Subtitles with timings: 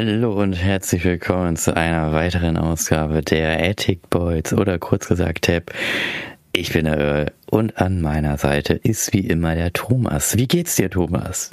[0.00, 5.72] Hallo und herzlich willkommen zu einer weiteren Ausgabe der Attic Boys oder kurz gesagt Tab.
[6.52, 10.36] Ich bin der Earl und an meiner Seite ist wie immer der Thomas.
[10.36, 11.50] Wie geht's dir, Thomas?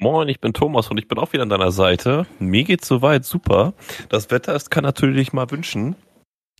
[0.00, 2.26] Moin, ich bin Thomas und ich bin auch wieder an deiner Seite.
[2.40, 3.74] Mir geht's soweit super.
[4.08, 5.94] Das Wetter ist kann natürlich mal wünschen.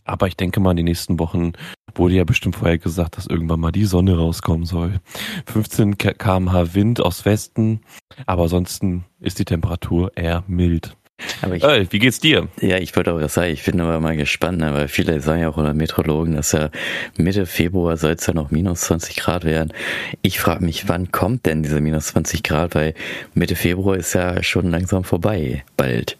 [0.05, 1.51] Aber ich denke mal, in den nächsten Wochen
[1.95, 5.01] wurde ja bestimmt vorher gesagt, dass irgendwann mal die Sonne rauskommen soll.
[5.47, 7.81] 15 kmh Wind aus Westen,
[8.25, 10.95] aber ansonsten ist die Temperatur eher mild.
[11.41, 12.47] Aber ich, äh, wie geht's dir?
[12.61, 15.49] Ja, ich wollte auch sagen, ich bin aber mal gespannt, ne, weil viele sagen ja
[15.49, 16.69] auch unter Meteorologen, dass ja
[17.17, 19.73] Mitte Februar soll es ja noch minus 20 Grad werden.
[20.21, 22.93] Ich frage mich, wann kommt denn diese minus 20 Grad, weil
[23.33, 26.17] Mitte Februar ist ja schon langsam vorbei, bald.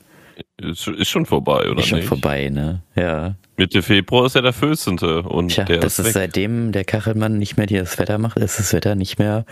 [0.57, 2.81] Ist, ist schon vorbei, oder ist schon vorbei, ne?
[2.95, 3.35] Ja.
[3.57, 4.99] Mitte Februar ist ja der 14.
[4.99, 8.37] Und Tja, der das ist, ist seitdem der Kachelmann nicht mehr dir das Wetter macht,
[8.37, 9.45] ist das Wetter nicht mehr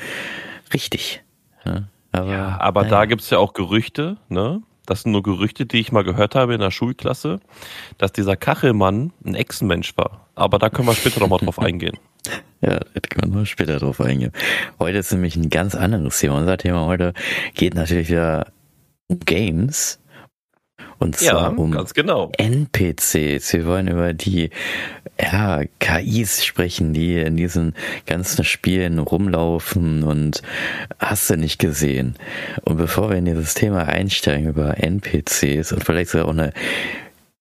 [0.73, 1.23] richtig.
[1.65, 4.61] Ja, aber, ja, aber da gibt's ja auch Gerüchte, ne?
[4.87, 7.41] Das sind nur Gerüchte, die ich mal gehört habe in der Schulklasse,
[7.97, 10.27] dass dieser Kachelmann ein Echsenmensch war.
[10.33, 11.97] Aber da können wir später nochmal drauf eingehen.
[12.59, 14.31] Ja, da können wir später drauf eingehen.
[14.79, 16.39] Heute ist nämlich ein ganz anderes Thema.
[16.39, 17.13] Unser Thema heute
[17.53, 18.47] geht natürlich wieder
[19.05, 19.99] um Games.
[20.99, 22.31] Und zwar ja, um genau.
[22.37, 23.53] NPCs.
[23.53, 24.49] Wir wollen über die
[25.19, 27.73] ja, KIs sprechen, die in diesen
[28.05, 30.41] ganzen Spielen rumlaufen und
[30.99, 32.15] hast du nicht gesehen.
[32.63, 36.53] Und bevor wir in dieses Thema einsteigen über NPCs und vielleicht sogar auch eine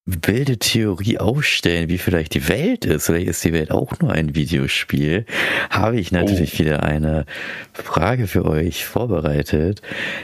[0.06, 4.36] wilde Theorie aufstellen, wie vielleicht die Welt ist, vielleicht ist die Welt auch nur ein
[4.36, 5.26] Videospiel,
[5.68, 6.58] habe ich natürlich oh.
[6.60, 7.26] wieder eine
[7.72, 9.82] Frage für euch vorbereitet,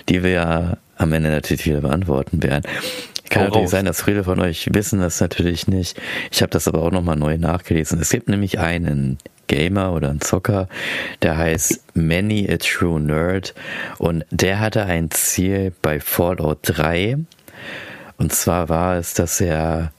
[0.09, 2.63] die wir ja am Ende natürlich wieder beantworten werden.
[3.33, 6.01] Kann natürlich sein, dass viele von euch wissen das natürlich nicht.
[6.31, 8.01] Ich habe das aber auch nochmal neu nachgelesen.
[8.01, 10.69] Es gibt nämlich einen Gamer oder einen Zocker,
[11.21, 13.55] der heißt Many a True Nerd
[13.99, 17.19] und der hatte ein Ziel bei Fallout 3
[18.17, 19.93] und zwar war es, dass er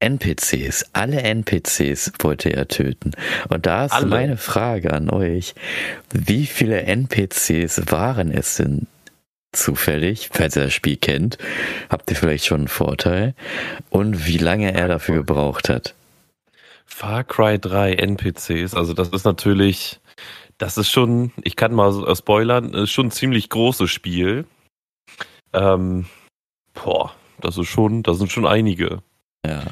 [0.00, 3.12] NPCs, alle NPCs wollte er töten.
[3.48, 4.06] Und da ist alle.
[4.06, 5.54] meine Frage an euch.
[6.12, 8.86] Wie viele NPCs waren es denn
[9.56, 11.38] zufällig, falls ihr das Spiel kennt,
[11.88, 13.34] habt ihr vielleicht schon einen Vorteil.
[13.90, 15.94] Und wie lange er dafür gebraucht hat.
[16.86, 20.00] Far Cry 3 NPCs, also das ist natürlich,
[20.58, 24.44] das ist schon, ich kann mal spoilern, ist schon ein ziemlich großes Spiel.
[25.52, 26.06] Ähm,
[26.74, 29.02] boah, das ist schon, das sind schon einige.
[29.46, 29.62] Ja.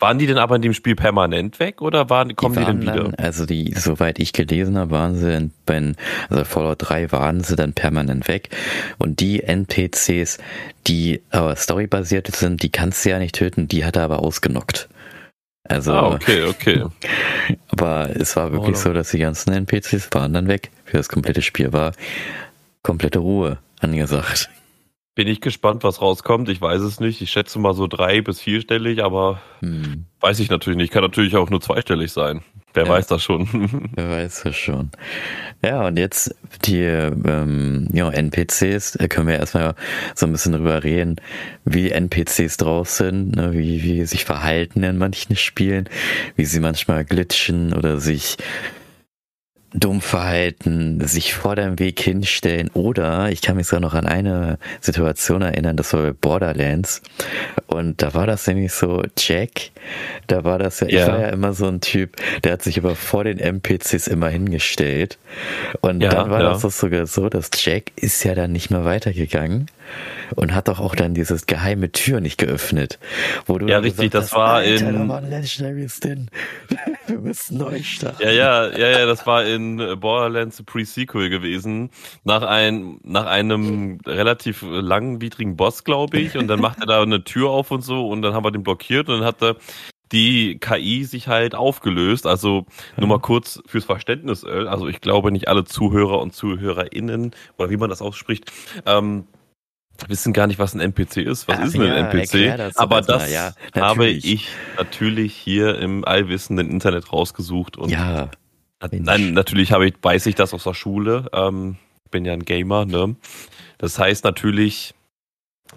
[0.00, 2.86] Waren die denn aber in dem Spiel permanent weg oder waren, kommen die, waren die
[2.86, 3.04] denn wieder?
[3.10, 5.94] Dann, also die, soweit ich gelesen habe, waren sie in, bei
[6.28, 8.50] also Fallout 3 waren sie dann permanent weg.
[8.98, 10.38] Und die NPCs,
[10.86, 14.88] die aber storybasiert sind, die kannst du ja nicht töten, die hat er aber ausgenockt.
[15.64, 16.84] Also, ah, okay, okay.
[17.68, 20.70] aber es war wirklich oh, so, dass die ganzen NPCs waren dann weg.
[20.84, 21.92] Für das komplette Spiel war
[22.82, 24.48] komplette Ruhe angesagt.
[25.18, 26.48] Bin ich gespannt, was rauskommt.
[26.48, 27.20] Ich weiß es nicht.
[27.20, 30.04] Ich schätze mal so drei bis vierstellig, aber hm.
[30.20, 30.92] weiß ich natürlich nicht.
[30.92, 32.42] Kann natürlich auch nur zweistellig sein.
[32.72, 32.88] Wer ja.
[32.88, 33.48] weiß das schon.
[33.96, 34.92] Wer weiß das schon.
[35.60, 36.36] Ja, und jetzt
[36.66, 39.74] die ähm, ja, NPCs, da können wir erstmal
[40.14, 41.16] so ein bisschen drüber reden,
[41.64, 45.88] wie NPCs drauf sind, ne, wie, wie sie sich verhalten in manchen Spielen,
[46.36, 48.36] wie sie manchmal glitschen oder sich
[49.74, 54.58] dumm verhalten, sich vor deinem Weg hinstellen oder ich kann mich sogar noch an eine
[54.80, 57.02] Situation erinnern, das war bei Borderlands
[57.66, 59.70] und da war das nämlich so, Jack,
[60.26, 61.02] da war das ja, ja.
[61.02, 64.28] ich war ja immer so ein Typ, der hat sich aber vor den NPCs immer
[64.28, 65.18] hingestellt
[65.80, 66.50] und ja, dann war ja.
[66.50, 69.66] das sogar so, dass Jack ist ja dann nicht mehr weitergegangen
[70.34, 72.98] und hat doch auch dann dieses geheime Tür nicht geöffnet.
[73.46, 75.08] Wo du ja, richtig, das hast, war in.
[77.06, 78.22] Wir müssen neu starten.
[78.22, 81.90] Ja, ja, ja, ja, das war in Borderlands Pre-Sequel gewesen.
[82.24, 86.36] Nach, ein, nach einem relativ langwidrigen Boss, glaube ich.
[86.36, 88.62] Und dann macht er da eine Tür auf und so und dann haben wir den
[88.62, 89.56] blockiert und dann hat er
[90.12, 92.26] die KI sich halt aufgelöst.
[92.26, 92.66] Also
[92.96, 97.76] nur mal kurz fürs Verständnis, also ich glaube nicht alle Zuhörer und ZuhörerInnen, oder wie
[97.76, 98.50] man das ausspricht,
[98.86, 99.26] ähm,
[100.06, 101.48] wissen gar nicht, was ein NPC ist.
[101.48, 102.56] Was Ach, ist denn ein NPC?
[102.56, 107.76] Das Aber das ja, habe ich natürlich hier im allwissenden Internet rausgesucht.
[107.76, 108.30] Und ja.
[108.92, 111.28] Nein, natürlich habe ich, weiß ich das aus der Schule.
[111.32, 111.76] Ähm,
[112.10, 113.16] bin ja ein Gamer, ne?
[113.78, 114.94] Das heißt natürlich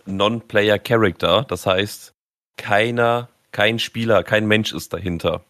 [0.06, 1.45] Non-Player Character.
[1.47, 2.13] Das heißt,
[2.57, 5.44] keiner, kein Spieler, kein Mensch ist dahinter.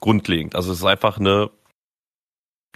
[0.00, 0.54] Grundlegend.
[0.54, 1.50] Also es ist einfach eine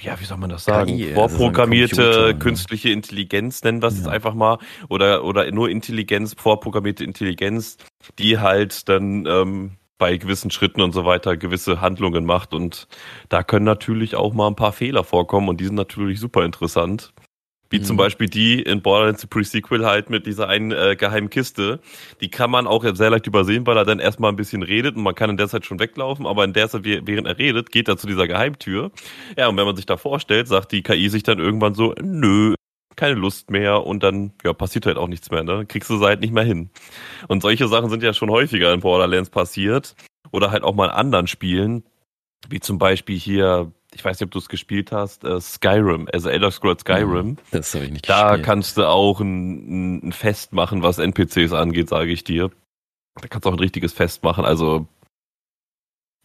[0.00, 0.96] ja, wie soll man das sagen?
[0.96, 4.11] KI, vorprogrammierte also so künstliche Intelligenz, nennen wir es ja.
[4.11, 4.58] einfach mal,
[4.88, 7.79] oder, oder nur Intelligenz, vorprogrammierte Intelligenz,
[8.19, 12.52] die halt dann ähm, bei gewissen Schritten und so weiter gewisse Handlungen macht.
[12.52, 12.88] Und
[13.31, 17.14] da können natürlich auch mal ein paar Fehler vorkommen und die sind natürlich super interessant.
[17.71, 17.85] Wie mhm.
[17.85, 21.81] zum Beispiel die in Borderlands Pre-Sequel halt mit dieser einen äh, geheimen Kiste.
[22.21, 25.03] Die kann man auch sehr leicht übersehen, weil er dann erstmal ein bisschen redet und
[25.03, 27.89] man kann in der Zeit schon weglaufen, aber in der Zeit, während er redet, geht
[27.89, 28.91] er zu dieser Geheimtür.
[29.37, 32.55] Ja, und wenn man sich da vorstellt, sagt die KI sich dann irgendwann so, nö,
[32.97, 35.67] keine Lust mehr und dann ja, passiert halt auch nichts mehr, ne?
[35.67, 36.71] Kriegst du halt nicht mehr hin.
[37.29, 39.97] Und solche Sachen sind ja schon häufiger in Borderlands passiert
[40.31, 41.85] oder halt auch mal in anderen Spielen,
[42.49, 46.29] wie zum Beispiel hier ich weiß nicht, ob du es gespielt hast, äh, Skyrim, also
[46.29, 47.26] Elder Scrolls Skyrim.
[47.29, 48.46] Mhm, das habe ich nicht Da gespielt.
[48.46, 52.50] kannst du auch ein, ein Fest machen, was NPCs angeht, sage ich dir.
[53.20, 54.87] Da kannst du auch ein richtiges Fest machen, also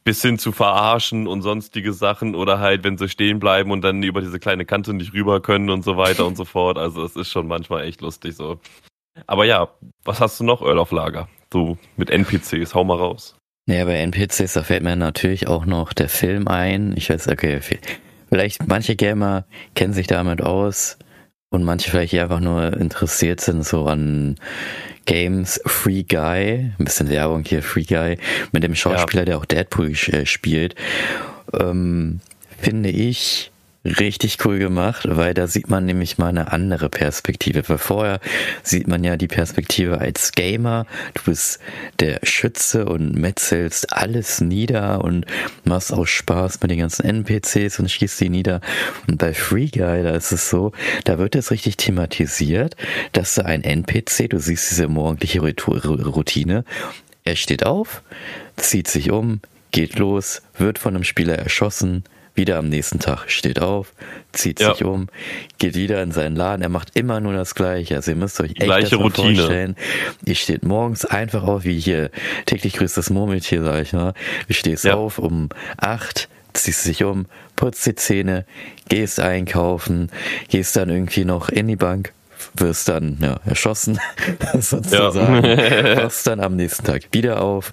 [0.04, 4.01] bis hin zu verarschen und sonstige Sachen oder halt, wenn sie stehen bleiben und dann
[4.01, 6.77] über diese kleine Kante nicht rüber können und so weiter und so fort.
[6.77, 8.60] Also es ist schon manchmal echt lustig so.
[9.27, 9.68] Aber ja,
[10.06, 11.27] was hast du noch, Earl of Lager?
[11.54, 13.36] So mit NPCs, hau mal raus.
[13.69, 16.95] Ja, bei NPCs, da fällt mir natürlich auch noch der Film ein.
[16.98, 17.60] Ich weiß, okay,
[18.27, 19.45] vielleicht manche Gamer
[19.75, 20.98] kennen sich damit aus
[21.51, 24.38] und manche vielleicht einfach nur interessiert sind so an
[25.06, 25.62] Games.
[25.68, 28.18] Free Guy, ein bisschen Werbung hier, Free Guy,
[28.51, 29.25] mit dem Schauspieler, ja.
[29.25, 30.74] der auch Deadpool äh, spielt,
[31.54, 32.21] ähm,
[32.57, 33.51] finde ich
[33.86, 37.68] richtig cool gemacht, weil da sieht man nämlich mal eine andere Perspektive.
[37.68, 38.20] Weil vorher
[38.62, 40.86] sieht man ja die Perspektive als Gamer.
[41.14, 41.60] Du bist
[42.00, 45.26] der Schütze und metzelst alles nieder und
[45.64, 48.60] machst auch Spaß mit den ganzen NPCs und schießt die nieder.
[49.08, 50.74] Und bei Free Guy, da ist es so,
[51.06, 52.76] da wird es richtig thematisiert,
[53.14, 56.66] dass da ein NPC, du siehst diese morgendliche Routine,
[57.24, 58.02] er steht auf,
[58.58, 59.40] zieht sich um,
[59.72, 62.04] geht los, wird von einem Spieler erschossen,
[62.36, 63.94] wieder am nächsten Tag steht auf,
[64.31, 64.74] zieht ja.
[64.74, 65.08] sich um,
[65.58, 66.62] geht wieder in seinen Laden.
[66.62, 67.96] Er macht immer nur das Gleiche.
[67.96, 69.36] Also ihr müsst euch echt Gleiche das Routine.
[69.36, 69.76] vorstellen.
[70.26, 72.12] Ihr steht morgens einfach auf, wie hier
[72.46, 74.14] täglich grüßt das Murmeltier, sag ich mal.
[74.48, 74.96] Du stehst ja.
[74.96, 78.46] auf um acht, ziehst dich um, putzt die Zähne,
[78.88, 80.10] gehst einkaufen,
[80.50, 82.14] gehst dann irgendwie noch in die Bank,
[82.56, 84.00] wirst dann ja, erschossen,
[84.60, 85.98] sozusagen, ja.
[86.04, 87.72] wachst dann am nächsten Tag wieder auf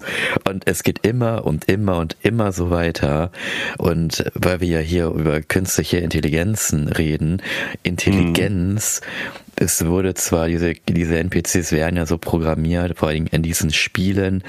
[0.49, 3.31] und es geht immer und immer und immer so weiter.
[3.79, 7.43] Und weil wir ja hier über künstliche Intelligenzen reden,
[7.83, 9.65] Intelligenz, mhm.
[9.65, 14.43] es wurde zwar, diese, diese NPCs werden ja so programmiert, vor allem in diesen Spielen,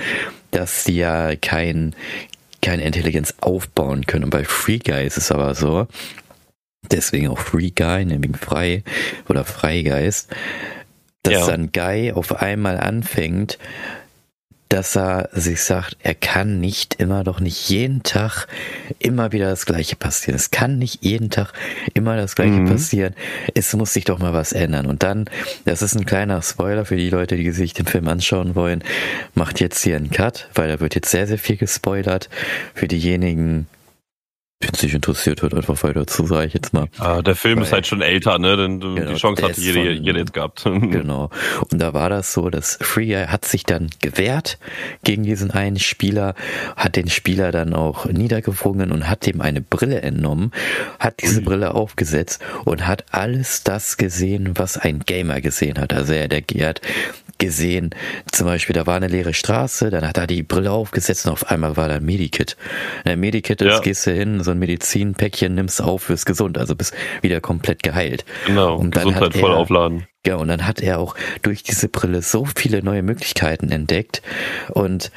[0.51, 1.95] dass sie ja kein,
[2.62, 4.25] keine Intelligenz aufbauen können.
[4.25, 5.88] Und bei Free Guy ist es aber so,
[6.92, 8.84] deswegen auch Free Guy, nämlich frei
[9.28, 10.30] oder Freigeist,
[11.24, 11.48] dass ja.
[11.48, 13.57] dann Guy auf einmal anfängt,
[14.69, 18.48] dass er sich sagt, er kann nicht immer doch nicht jeden Tag
[19.00, 20.36] immer wieder das Gleiche passieren.
[20.36, 21.54] Es kann nicht jeden Tag
[21.94, 22.68] immer das Gleiche mhm.
[22.68, 23.13] passieren.
[23.54, 24.86] Es muss sich doch mal was ändern.
[24.86, 25.30] Und dann,
[25.66, 28.83] das ist ein kleiner Spoiler für die Leute, die sich den Film anschauen wollen,
[29.36, 32.30] macht jetzt hier einen Cut, weil da wird jetzt sehr, sehr viel gespoilert.
[32.74, 33.68] Für diejenigen,
[34.59, 36.88] wenn es dich interessiert, hört einfach weiter zu, sage ich jetzt mal.
[36.98, 38.57] Ah, der Film Weil, ist halt schon älter, ne?
[38.57, 40.63] Denn genau, die Chance hatte jeder, von, jeder jetzt gehabt.
[40.98, 41.30] Genau.
[41.69, 44.57] Und da war das so, dass Free hat sich dann gewehrt
[45.04, 46.33] gegen diesen einen Spieler,
[46.75, 50.51] hat den Spieler dann auch niedergewrungen und hat ihm eine Brille entnommen,
[51.00, 55.94] hat diese Brille aufgesetzt und hat alles das gesehen, was ein Gamer gesehen hat.
[55.94, 56.81] Also er, der hat
[57.38, 57.92] gesehen.
[58.31, 61.50] Zum Beispiel, da war eine leere Straße, dann hat er die Brille aufgesetzt und auf
[61.50, 62.57] einmal war da ein Medikit.
[63.04, 63.80] Ein Medikit ist, ja.
[63.80, 68.25] gehst du hin, so ein Medizinpäckchen nimmst auf, wirst gesund, also bist wieder komplett geheilt.
[68.45, 70.07] Genau, und dann Gesundheit voll er, aufladen.
[70.25, 74.21] Ja, und dann hat er auch durch diese Brille so viele neue Möglichkeiten entdeckt
[74.69, 75.11] und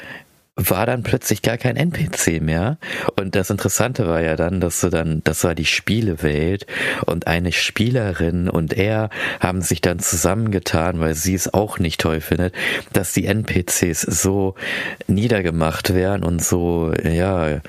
[0.69, 2.77] war dann plötzlich gar kein NPC mehr.
[3.19, 6.65] Und das Interessante war ja dann, dass du dann, das war die Spielewelt
[7.05, 12.21] und eine Spielerin und er haben sich dann zusammengetan, weil sie es auch nicht toll
[12.21, 12.53] findet,
[12.93, 14.55] dass die NPCs so
[15.07, 17.61] niedergemacht werden und so, ja,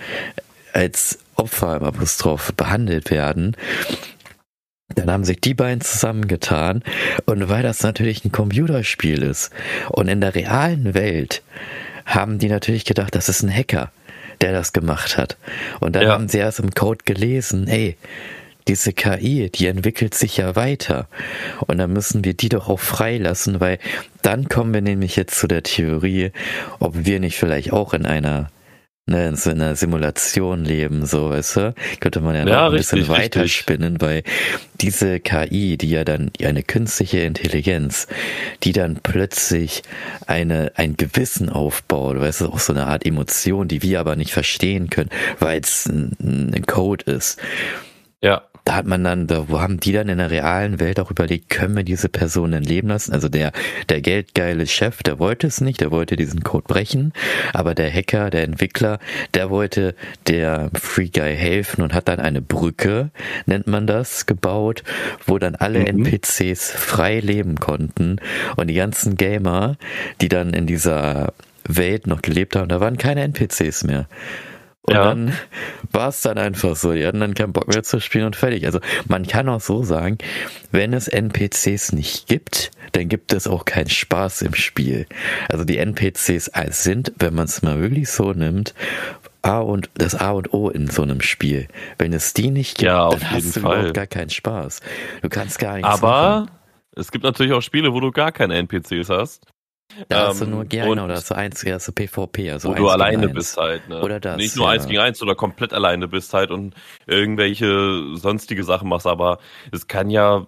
[0.73, 3.57] als Opfer im Apostroph behandelt werden.
[4.95, 6.83] Dann haben sich die beiden zusammengetan
[7.25, 9.51] und weil das natürlich ein Computerspiel ist
[9.89, 11.43] und in der realen Welt
[12.07, 13.91] haben die natürlich gedacht, das ist ein Hacker,
[14.41, 15.37] der das gemacht hat.
[15.81, 16.13] Und dann ja.
[16.13, 17.97] haben sie erst im Code gelesen, ey,
[18.69, 21.09] diese KI, die entwickelt sich ja weiter.
[21.67, 23.79] Und dann müssen wir die doch auch freilassen, weil
[24.23, 26.31] dann kommen wir nämlich jetzt zu der Theorie,
[26.79, 28.51] ob wir nicht vielleicht auch in einer
[29.07, 31.75] ne, in so einer Simulation leben, so, weißt du?
[32.01, 34.23] Könnte man ja noch ja, ein richtig, bisschen weiterspinnen, weil
[34.81, 38.07] diese KI, die ja dann eine künstliche Intelligenz,
[38.63, 39.83] die dann plötzlich
[40.27, 44.33] eine, ein Gewissen aufbaut, weißt du, auch so eine Art Emotion, die wir aber nicht
[44.33, 47.41] verstehen können, weil es ein, ein Code ist.
[48.21, 48.43] Ja.
[48.73, 51.51] Da hat man dann, da wo haben die dann in der realen Welt auch überlegt,
[51.51, 53.13] können wir diese Person denn leben lassen?
[53.13, 53.53] Also der,
[53.91, 57.13] der geldgeile Chef, der wollte es nicht, der wollte diesen Code brechen,
[57.53, 58.99] aber der Hacker, der Entwickler,
[59.35, 59.95] der wollte
[60.27, 63.11] der Free Guy helfen und hat dann eine Brücke,
[63.45, 64.85] nennt man das, gebaut,
[65.27, 66.07] wo dann alle mhm.
[66.07, 68.23] NPCs frei leben konnten
[68.57, 69.77] und die ganzen Gamer,
[70.23, 71.35] die dann in dieser
[71.69, 74.07] Welt noch gelebt haben, da waren keine NPCs mehr.
[74.85, 75.05] Und ja.
[75.05, 75.33] dann
[75.93, 76.93] war es dann einfach so.
[76.93, 78.67] Die hatten dann keinen Bock mehr zu spielen und fertig.
[78.67, 80.19] Also man kann auch so sagen,
[80.73, 85.07] wenn es NPCs nicht gibt, dann gibt es auch keinen Spaß im Spiel.
[85.49, 88.75] Also die NPCs sind, wenn man es mal wirklich so nimmt,
[89.43, 91.69] A und das A und O in so einem Spiel.
[91.99, 93.77] Wenn es die nicht gibt, ja, dann hast du Fall.
[93.77, 94.81] überhaupt gar keinen Spaß.
[95.23, 96.51] Du kannst gar nichts Aber machen.
[96.97, 99.47] es gibt natürlich auch Spiele, wo du gar keine NPCs hast.
[100.09, 102.89] Da ähm, hast du nur gerne hast du eins, hast du PvP, also wo du
[102.89, 104.01] alleine bist halt, ne?
[104.03, 104.37] Oder das.
[104.37, 104.73] Nicht nur ja.
[104.73, 106.75] eins gegen eins oder komplett alleine bist halt und
[107.07, 109.39] irgendwelche sonstige Sachen machst, aber
[109.71, 110.47] es kann ja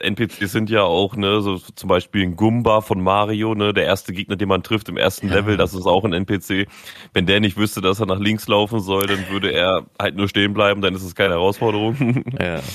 [0.00, 4.12] NPCs sind ja auch, ne, so zum Beispiel ein Gumba von Mario, ne, der erste
[4.12, 5.36] Gegner, den man trifft im ersten ja.
[5.36, 6.66] Level, das ist auch ein NPC.
[7.12, 10.28] Wenn der nicht wüsste, dass er nach links laufen soll, dann würde er halt nur
[10.28, 12.24] stehen bleiben, dann ist es keine Herausforderung.
[12.40, 12.60] Ja.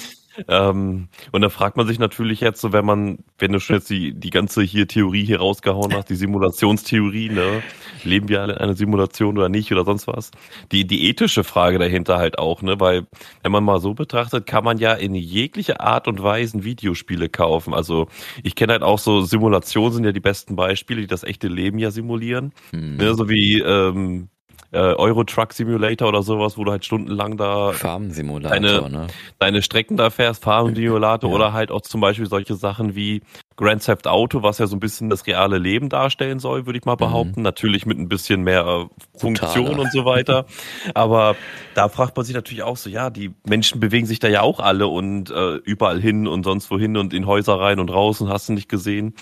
[0.47, 3.89] Ähm, und da fragt man sich natürlich jetzt, so wenn man, wenn du schon jetzt
[3.89, 7.63] die, die ganze hier Theorie hier rausgehauen hast, die Simulationstheorie, ne,
[8.03, 10.31] leben wir alle in einer Simulation oder nicht oder sonst was?
[10.71, 13.07] Die, die ethische Frage dahinter halt auch, ne, weil
[13.43, 17.73] wenn man mal so betrachtet, kann man ja in jegliche Art und Weise Videospiele kaufen.
[17.73, 18.07] Also
[18.43, 21.77] ich kenne halt auch so Simulationen sind ja die besten Beispiele, die das echte Leben
[21.77, 22.53] ja simulieren.
[22.71, 22.97] Mhm.
[22.97, 24.29] Ne, so wie ähm,
[24.71, 29.07] äh, Euro Truck Simulator oder sowas, wo du halt stundenlang da Farm-Simulator, deine, ne?
[29.37, 31.35] deine Strecken da fährst, Farm-Simulator ja.
[31.35, 33.21] oder halt auch zum Beispiel solche Sachen wie
[33.57, 36.85] Grand Theft Auto, was ja so ein bisschen das reale Leben darstellen soll, würde ich
[36.85, 36.99] mal mhm.
[36.99, 37.39] behaupten.
[37.41, 37.43] Mhm.
[37.43, 39.79] Natürlich mit ein bisschen mehr äh, Funktion Totaler.
[39.79, 40.45] und so weiter.
[40.95, 41.35] Aber
[41.75, 44.59] da fragt man sich natürlich auch so, ja, die Menschen bewegen sich da ja auch
[44.59, 48.29] alle und äh, überall hin und sonst wohin und in Häuser rein und raus und
[48.29, 49.15] hast du nicht gesehen.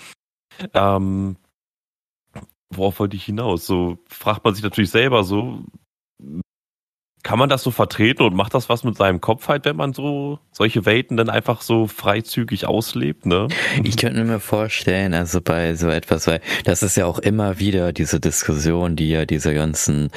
[0.74, 1.36] Ähm,
[2.74, 3.66] worauf wollte ich hinaus?
[3.66, 5.64] So fragt man sich natürlich selber so,
[7.22, 9.92] kann man das so vertreten und macht das was mit seinem Kopf halt, wenn man
[9.92, 13.48] so solche Welten dann einfach so freizügig auslebt, ne?
[13.84, 17.92] Ich könnte mir vorstellen, also bei so etwas, weil das ist ja auch immer wieder
[17.92, 20.10] diese Diskussion, die ja diese ganzen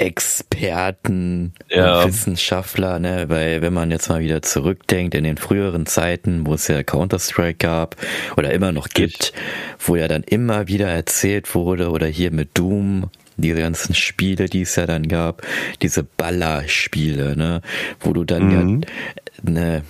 [0.00, 2.06] Experten ja.
[2.06, 6.68] Wissenschaftler, ne, weil wenn man jetzt mal wieder zurückdenkt in den früheren Zeiten, wo es
[6.68, 7.96] ja Counter-Strike gab
[8.38, 9.34] oder immer noch gibt,
[9.78, 14.62] wo ja dann immer wieder erzählt wurde oder hier mit Doom, diese ganzen Spiele, die
[14.62, 15.42] es ja dann gab,
[15.82, 17.60] diese Ballerspiele, ne,
[18.00, 18.80] wo du dann mhm.
[18.80, 19.82] ja ne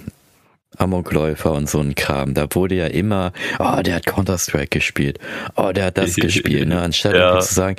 [0.77, 2.35] Amokläufer und so ein Kram.
[2.35, 5.21] Da wurde ja immer, oh, der hat Counter-Strike gespielt.
[5.55, 6.81] Oh, der hat das gespielt, ne?
[6.81, 7.39] Anstatt ja.
[7.39, 7.77] zu sagen,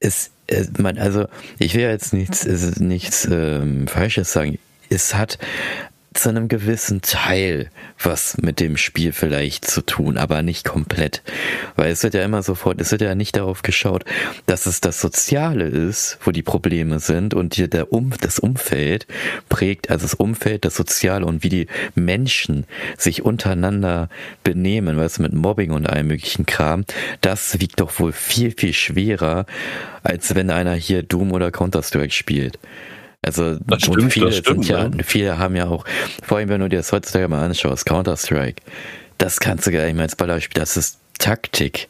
[0.00, 0.30] es äh,
[0.78, 1.26] man, also
[1.58, 2.44] ich will jetzt nichts,
[2.78, 4.58] nichts ähm, Falsches sagen.
[4.88, 5.38] Es hat
[6.16, 7.70] zu einem gewissen Teil
[8.02, 11.22] was mit dem Spiel vielleicht zu tun, aber nicht komplett.
[11.76, 14.04] Weil es wird ja immer sofort, es wird ja nicht darauf geschaut,
[14.46, 19.06] dass es das Soziale ist, wo die Probleme sind und hier der um, das Umfeld
[19.48, 22.66] prägt, also das Umfeld, das Soziale und wie die Menschen
[22.98, 24.08] sich untereinander
[24.44, 26.84] benehmen, weißt du, mit Mobbing und allem möglichen Kram,
[27.20, 29.46] das wiegt doch wohl viel, viel schwerer,
[30.02, 32.58] als wenn einer hier Doom oder Counter-Strike spielt.
[33.26, 35.02] Also stimmt, viele stimmt, ja, ne?
[35.04, 35.84] viele haben ja auch,
[36.22, 38.62] vor allem wenn du dir das heutzutage mal anschaust, Counter-Strike,
[39.18, 41.88] das kannst du gar nicht mehr als Ballerspiel, das ist Taktik.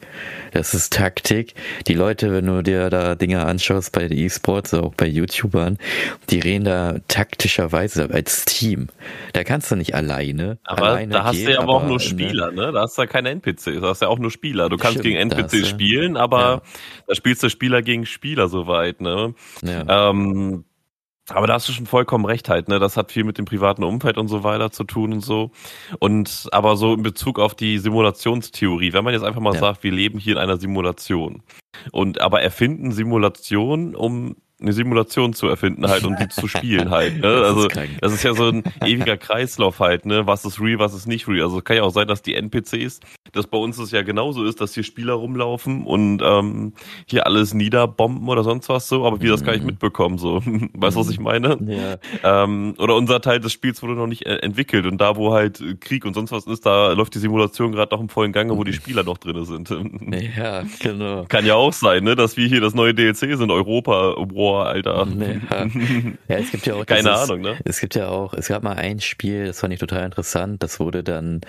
[0.52, 1.54] Das ist Taktik.
[1.88, 5.78] Die Leute, wenn du dir da Dinge anschaust bei E-Sports, auch bei YouTubern,
[6.30, 8.88] die reden da taktischerweise als Team.
[9.32, 10.58] Da kannst du nicht alleine.
[10.64, 12.00] Aber alleine da hast gehen, du ja aber auch nur ne?
[12.00, 12.70] Spieler, ne?
[12.72, 14.68] Da hast du ja keine NPCs, da hast du ja auch nur Spieler.
[14.68, 16.62] Du kannst Stimmt, gegen NPCs spielen, aber Ja.
[17.08, 19.34] da spielst du Spieler gegen Spieler soweit, ne?
[19.62, 20.10] Ja.
[20.10, 20.64] Ähm,
[21.28, 22.78] aber da hast du schon vollkommen recht halt, ne?
[22.78, 25.50] Das hat viel mit dem privaten Umfeld und so weiter zu tun und so.
[25.98, 29.60] Und aber so in Bezug auf die Simulationstheorie, wenn man jetzt einfach mal Ja.
[29.60, 31.42] sagt, wir leben hier in einer Simulation
[31.92, 37.14] und aber erfinden Simulationen, um eine Simulation zu erfinden halt und die zu spielen halt.
[37.20, 37.20] Ne?
[37.26, 37.90] Das ist Also krank.
[38.00, 40.26] das ist ja so ein ewiger Kreislauf halt, ne?
[40.26, 41.42] Was ist real, was ist nicht real.
[41.44, 43.00] Also es kann ja auch sein, dass die NPCs,
[43.32, 46.72] dass bei uns es ja genauso ist, dass hier Spieler rumlaufen und ähm,
[47.06, 49.66] hier alles niederbomben oder sonst was so, aber wir das gar nicht Mhm.
[49.66, 50.40] mitbekommen so.
[50.74, 51.58] Weißt du, was ich meine?
[52.22, 52.44] Ja.
[52.44, 55.62] Ähm, oder unser Teil des Spiels wurde noch nicht äh, entwickelt und da, wo halt
[55.80, 58.64] Krieg und sonst was ist, da läuft die Simulation gerade noch im vollen Gange, wo
[58.64, 59.68] die Spieler noch drinne sind.
[60.36, 61.24] ja, genau.
[61.28, 65.06] Kann ja auch sein, ne, dass wir hier das neue DLC sind, Europa War, Alter.
[65.16, 65.66] Ja.
[66.28, 67.56] ja, es gibt ja auch Keine Ahnung, ne?
[67.64, 70.78] Es gibt ja auch, es gab mal ein Spiel, das fand ich total interessant, das
[70.80, 71.40] wurde dann,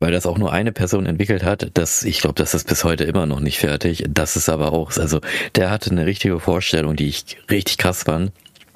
[0.00, 3.04] weil das auch nur eine Person entwickelt hat, das, ich glaube, das ist bis heute
[3.04, 4.04] immer noch nicht fertig.
[4.08, 5.20] Das ist aber auch, also
[5.54, 8.32] der hatte eine richtige Vorstellung, die ich richtig krass fand.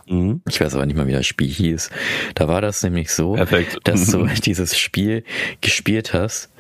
[0.09, 0.43] Mhm.
[0.49, 1.91] Ich weiß aber nicht mal, wie das Spiel hieß.
[2.35, 3.79] Da war das nämlich so, Perfekt.
[3.85, 5.25] dass du dieses Spiel
[5.61, 6.51] gespielt hast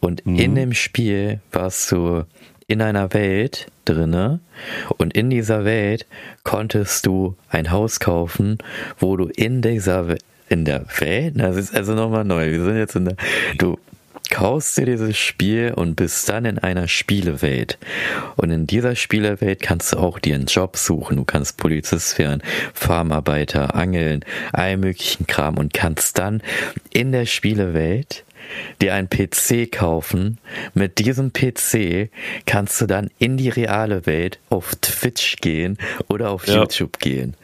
[0.00, 0.36] und mhm.
[0.36, 2.24] in dem Spiel warst du
[2.70, 4.38] in einer Welt drinne
[4.96, 6.06] und in dieser Welt
[6.44, 8.58] konntest du ein Haus kaufen,
[8.98, 10.16] wo du in dieser
[10.48, 12.50] in der Welt, das ist also nochmal neu.
[12.50, 13.16] Wir sind jetzt in der,
[13.58, 13.78] du
[14.30, 17.78] kaufst dir dieses Spiel und bist dann in einer Spielewelt.
[18.36, 21.16] Und in dieser Spielewelt kannst du auch dir einen Job suchen.
[21.16, 22.42] Du kannst Polizist werden,
[22.74, 26.42] Farmarbeiter, Angeln, all möglichen Kram und kannst dann
[26.92, 28.24] in der Spielewelt
[28.80, 30.38] dir einen PC kaufen.
[30.74, 32.10] Mit diesem PC
[32.46, 35.78] kannst du dann in die reale Welt auf Twitch gehen
[36.08, 36.56] oder auf ja.
[36.56, 37.34] YouTube gehen.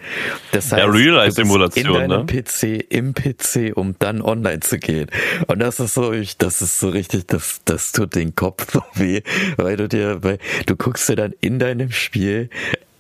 [0.53, 2.43] Das heißt, ja, Real-Life-Simulation, in deinem ne?
[2.43, 5.11] PC, im PC, um dann online zu gehen.
[5.47, 9.23] Und das ist so, das ist so richtig, das, das tut den Kopf so weh,
[9.57, 12.51] weil du dir, weil du guckst dir dann in deinem Spiel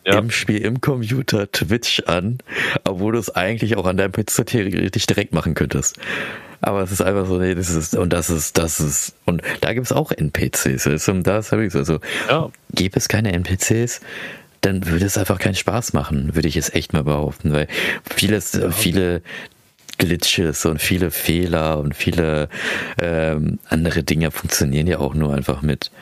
[0.06, 0.18] ja.
[0.18, 2.38] im Spiel im Computer Twitch an,
[2.84, 5.98] obwohl du es eigentlich auch an deinem PC theoretisch direkt machen könntest.
[6.66, 9.73] Aber es ist einfach so, nee, das ist, und das ist, das ist, und da
[9.73, 11.08] gibt es auch NPCs.
[11.08, 12.50] Und das habe ich so, also, ja.
[12.73, 14.00] gäbe es keine NPCs,
[14.62, 17.68] dann würde es einfach keinen Spaß machen, würde ich es echt mal behaupten, weil
[18.12, 18.73] vieles, ja.
[18.73, 19.23] viele
[19.99, 22.49] Glitches und viele Fehler und viele
[23.00, 25.92] ähm, andere Dinge funktionieren ja auch nur einfach mit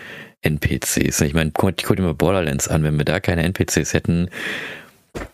[0.40, 1.20] NPCs.
[1.20, 4.30] Ich meine, guck, guck dir mal Borderlands an, wenn wir da keine NPCs hätten,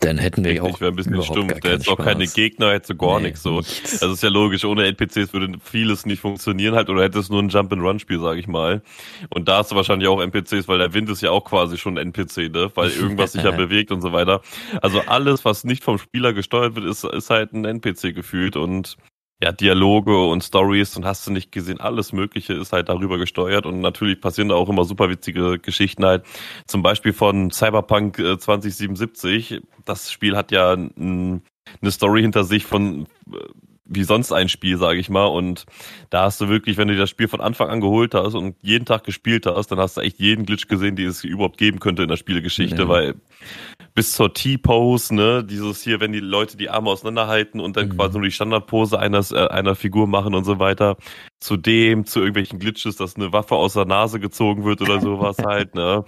[0.01, 0.81] dann hätten wir auch.
[0.81, 1.61] wäre ein bisschen stumpf.
[1.61, 3.59] Da hätte auch keine Gegner, hätte gar nee, nichts so.
[3.59, 4.03] Nichts.
[4.03, 7.43] Also ist ja logisch, ohne NPCs würde vieles nicht funktionieren halt oder hätte es nur
[7.43, 8.83] ein Jump-and-Run-Spiel, sag ich mal.
[9.29, 11.99] Und da hast du wahrscheinlich auch NPCs, weil der Wind ist ja auch quasi schon
[11.99, 12.71] ein NPC, ne?
[12.75, 14.41] Weil irgendwas sich ja bewegt und so weiter.
[14.83, 18.97] Also alles, was nicht vom Spieler gesteuert wird, ist, ist halt ein NPC gefühlt und
[19.43, 23.65] ja, Dialoge und Stories und hast du nicht gesehen, alles Mögliche ist halt darüber gesteuert
[23.65, 26.25] und natürlich passieren da auch immer super witzige Geschichten halt.
[26.67, 29.53] Zum Beispiel von Cyberpunk 2077.
[29.53, 31.41] Äh, das Spiel hat ja eine
[31.91, 33.37] Story hinter sich von äh,
[33.93, 35.27] wie sonst ein Spiel, sage ich mal.
[35.27, 35.67] Und
[36.11, 38.85] da hast du wirklich, wenn du das Spiel von Anfang an geholt hast und jeden
[38.85, 42.05] Tag gespielt hast, dann hast du echt jeden Glitch gesehen, die es überhaupt geben könnte
[42.05, 42.89] in der Spielgeschichte, ja.
[42.89, 43.15] weil
[43.95, 47.97] bis zur T-Pose, ne, dieses hier, wenn die Leute die Arme auseinanderhalten und dann mhm.
[47.97, 50.97] quasi nur die Standardpose eines, äh, einer Figur machen und so weiter.
[51.41, 55.75] Zudem zu irgendwelchen Glitches, dass eine Waffe aus der Nase gezogen wird oder sowas halt,
[55.75, 56.05] ne?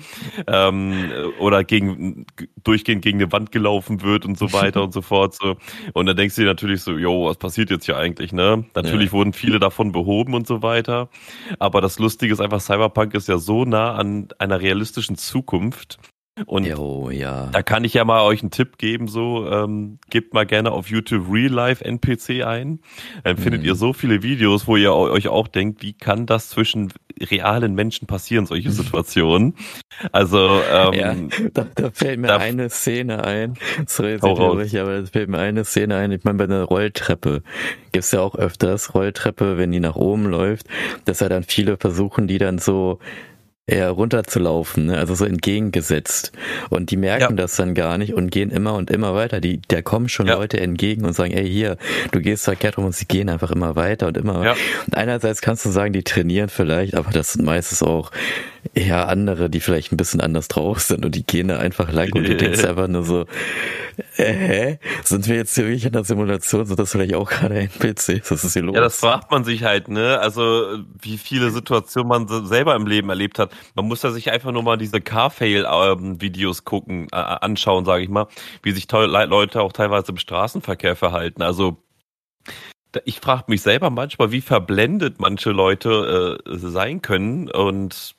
[0.47, 2.27] Ähm, oder gegen
[2.63, 5.35] durchgehend gegen eine Wand gelaufen wird und so weiter und so fort.
[5.35, 5.57] So.
[5.95, 8.65] Und dann denkst du dir natürlich so, yo, was passiert jetzt hier eigentlich, ne?
[8.75, 9.13] Natürlich ja.
[9.13, 11.09] wurden viele davon behoben und so weiter.
[11.59, 15.99] Aber das Lustige ist einfach, Cyberpunk ist ja so nah an einer realistischen Zukunft,
[16.47, 17.51] und jo, ja.
[17.53, 20.89] da kann ich ja mal euch einen Tipp geben, so ähm, gebt mal gerne auf
[20.89, 22.81] YouTube Real Life NPC ein.
[23.23, 23.67] Dann findet mhm.
[23.67, 26.91] ihr so viele Videos, wo ihr euch auch denkt, wie kann das zwischen
[27.21, 29.57] realen Menschen passieren, solche Situationen.
[30.11, 31.15] Also ähm, ja,
[31.53, 33.59] da, da fällt mir da, eine Szene ein.
[33.87, 36.13] Sorry, jetzt ich, aber da fällt mir eine Szene ein.
[36.13, 37.43] Ich meine, bei einer Rolltreppe
[37.93, 40.67] gibt's ja auch öfters Rolltreppe, wenn die nach oben läuft,
[41.05, 43.01] dass ja dann viele versuchen, die dann so
[43.67, 44.99] eher runterzulaufen, ne?
[44.99, 46.33] also so entgegengesetzt.
[46.69, 47.43] Und die merken ja.
[47.43, 49.41] das dann gar nicht und gehen immer und immer weiter.
[49.41, 50.35] Die, da kommen schon ja.
[50.35, 51.77] Leute entgegen und sagen, ey, hier,
[52.11, 54.45] du gehst verkehrt rum und sie gehen einfach immer weiter und immer.
[54.45, 54.57] Ja.
[54.87, 58.11] Und einerseits kannst du sagen, die trainieren vielleicht, aber das sind meistens auch
[58.75, 62.13] eher andere, die vielleicht ein bisschen anders drauf sind und die gehen da einfach lang
[62.13, 63.27] und du denkst einfach nur so,
[64.17, 64.79] äh, hä?
[65.05, 66.65] Sind wir jetzt hier wirklich in der Simulation?
[66.65, 68.31] Sind das vielleicht auch gerade NPCs?
[68.31, 68.75] Was ist hier los?
[68.75, 70.19] Ja, das fragt man sich halt, ne?
[70.19, 73.53] Also, wie viele Situationen man selber im Leben erlebt hat.
[73.75, 78.29] Man muss ja sich einfach nur mal diese Car-Fail-Videos gucken, äh, anschauen, sage ich mal,
[78.63, 81.43] wie sich Leute auch teilweise im Straßenverkehr verhalten.
[81.43, 81.83] Also,
[83.05, 88.15] ich frage mich selber manchmal, wie verblendet manche Leute äh, sein können und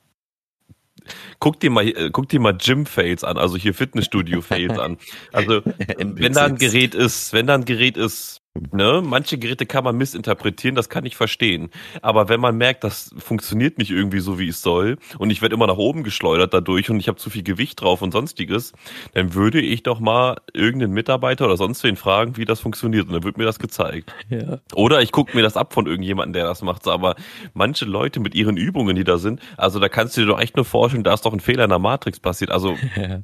[1.39, 4.98] guck dir mal, äh, guck dir mal Gym-Fails an, also hier Fitnessstudio-Fails an.
[5.32, 5.62] Also,
[5.98, 9.02] wenn da ein Gerät ist, wenn da ein Gerät ist, Ne?
[9.04, 11.70] Manche Geräte kann man missinterpretieren, das kann ich verstehen.
[12.04, 15.56] Aber wenn man merkt, das funktioniert nicht irgendwie so, wie es soll, und ich werde
[15.56, 18.74] immer nach oben geschleudert dadurch und ich habe zu viel Gewicht drauf und sonstiges,
[19.16, 23.08] dann würde ich doch mal irgendeinen Mitarbeiter oder sonst wen fragen, wie das funktioniert.
[23.08, 24.13] Und dann wird mir das gezeigt.
[24.30, 24.60] Ja.
[24.76, 26.88] Oder ich gucke mir das ab von irgendjemandem, der das macht.
[26.88, 27.16] Aber
[27.56, 30.56] manche Leute mit ihren Übungen, die da sind, also da kannst du dir doch echt
[30.56, 32.52] nur vorstellen, da ist doch ein Fehler in der Matrix passiert.
[32.52, 33.22] Also ja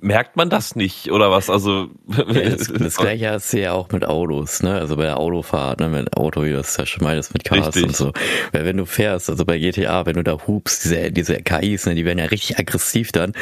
[0.00, 1.50] merkt man das nicht oder was?
[1.50, 4.74] Also ja, das, das, gleiche hast du ja auch mit Autos, ne?
[4.74, 5.88] Also bei der Autofahrt, ne?
[5.88, 7.84] Mit Auto, wie du das ja schon meintest, mit Cars richtig.
[7.84, 8.12] und so.
[8.52, 11.94] Weil wenn du fährst, also bei GTA, wenn du da hupst, diese, diese KIs, ne,
[11.94, 13.32] die werden ja richtig aggressiv dann,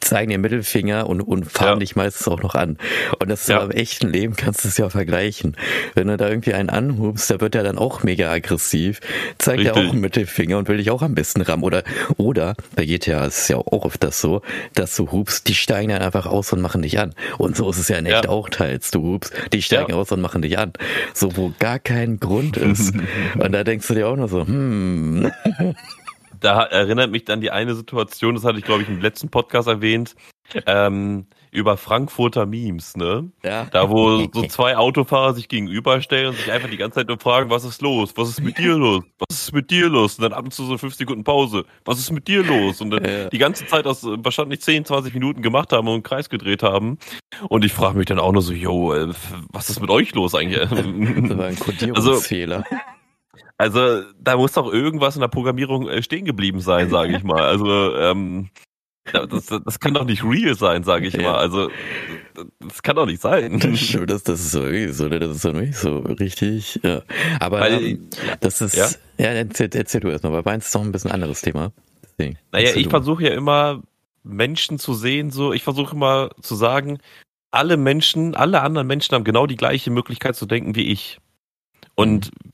[0.00, 1.76] zeigen den Mittelfinger und, und fahren ja.
[1.76, 2.78] dich meistens auch noch an.
[3.18, 3.62] Und das ist ja.
[3.62, 5.56] im echten Leben kannst du es ja vergleichen.
[5.94, 9.00] Wenn du da irgendwie einen anhubst, der wird ja dann auch mega aggressiv,
[9.38, 11.64] zeigt ja auch einen Mittelfinger und will dich auch am besten rammen.
[11.64, 11.84] Oder,
[12.16, 14.42] oder bei GTA ist es ja auch oft das so,
[14.74, 17.14] dass du hupst, die steigen dann einfach aus und machen dich an.
[17.38, 18.30] Und so ist es ja in echt ja.
[18.30, 18.90] auch teils.
[18.90, 19.96] Du hupst, die steigen ja.
[19.96, 20.72] aus und machen dich an.
[21.14, 22.94] So, wo gar kein Grund ist.
[23.38, 25.30] und da denkst du dir auch nur so, hm.
[26.40, 29.68] Da erinnert mich dann die eine Situation, das hatte ich glaube ich im letzten Podcast
[29.68, 30.14] erwähnt.
[30.66, 33.30] Ähm, über Frankfurter Memes, ne?
[33.44, 33.66] Ja.
[33.66, 37.50] Da, wo so zwei Autofahrer sich gegenüberstellen und sich einfach die ganze Zeit nur fragen,
[37.50, 38.12] was ist los?
[38.16, 39.04] Was ist mit dir los?
[39.28, 40.18] Was ist mit dir los?
[40.18, 41.64] Und dann ab und zu so fünf Sekunden Pause.
[41.84, 42.80] Was ist mit dir los?
[42.80, 43.28] Und dann ja.
[43.28, 46.98] die ganze Zeit das wahrscheinlich 10, 20 Minuten gemacht haben und einen Kreis gedreht haben.
[47.48, 49.12] Und ich frage mich dann auch nur so, yo, äh,
[49.52, 50.58] was ist mit euch los eigentlich?
[51.28, 52.64] das war ein Kodierungsfehler.
[52.68, 57.24] Also, also, da muss doch irgendwas in der Programmierung äh, stehen geblieben sein, sage ich
[57.24, 57.42] mal.
[57.42, 58.50] Also, ähm,
[59.12, 61.22] das, das kann doch nicht real sein, sage ich ja.
[61.22, 61.36] mal.
[61.36, 61.70] Also,
[62.60, 63.60] das kann doch nicht sein.
[64.06, 66.80] Das, das ist so, das ist so nicht so richtig.
[66.82, 67.02] Ja.
[67.40, 68.88] Aber Weil, ähm, das ist, ja,
[69.18, 71.72] ja erzähl, erzähl du erstmal, weil meins ist doch ein bisschen anderes Thema.
[72.02, 73.82] Deswegen, naja, ich versuche ja immer
[74.22, 76.98] Menschen zu sehen, so, ich versuche immer zu sagen,
[77.50, 81.18] alle Menschen, alle anderen Menschen haben genau die gleiche Möglichkeit zu denken wie ich.
[81.94, 82.52] Und mhm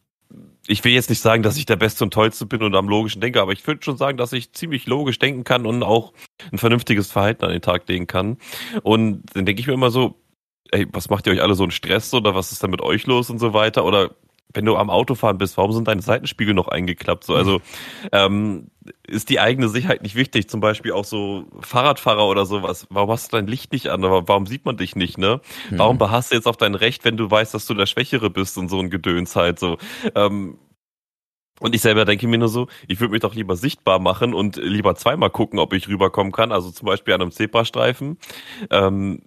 [0.67, 3.21] ich will jetzt nicht sagen, dass ich der Beste und Tollste bin und am logischen
[3.21, 6.13] denke, aber ich würde schon sagen, dass ich ziemlich logisch denken kann und auch
[6.51, 8.39] ein vernünftiges Verhalten an den Tag legen kann.
[8.83, 10.21] Und dann denke ich mir immer so,
[10.71, 13.07] ey, was macht ihr euch alle so einen Stress oder was ist denn mit euch
[13.07, 13.85] los und so weiter?
[13.85, 14.15] Oder
[14.55, 17.25] wenn du am Autofahren bist, warum sind deine Seitenspiegel noch eingeklappt?
[17.25, 17.61] So, also
[18.13, 18.69] ähm,
[19.07, 20.49] ist die eigene Sicherheit nicht wichtig?
[20.49, 22.87] Zum Beispiel auch so Fahrradfahrer oder sowas.
[22.91, 24.03] Warum hast du dein Licht nicht an?
[24.03, 25.19] Warum sieht man dich nicht?
[25.19, 25.41] Ne?
[25.71, 25.79] Mhm.
[25.79, 28.59] Warum beharrst du jetzt auf dein Recht, wenn du weißt, dass du der Schwächere bist
[28.59, 29.79] und so ein Gedöns halt so?
[30.15, 30.59] Ähm,
[31.61, 34.57] und ich selber denke mir nur so, ich würde mich doch lieber sichtbar machen und
[34.57, 36.51] lieber zweimal gucken, ob ich rüberkommen kann.
[36.51, 38.19] Also zum Beispiel an einem Zebrastreifen.
[38.71, 39.23] Ähm,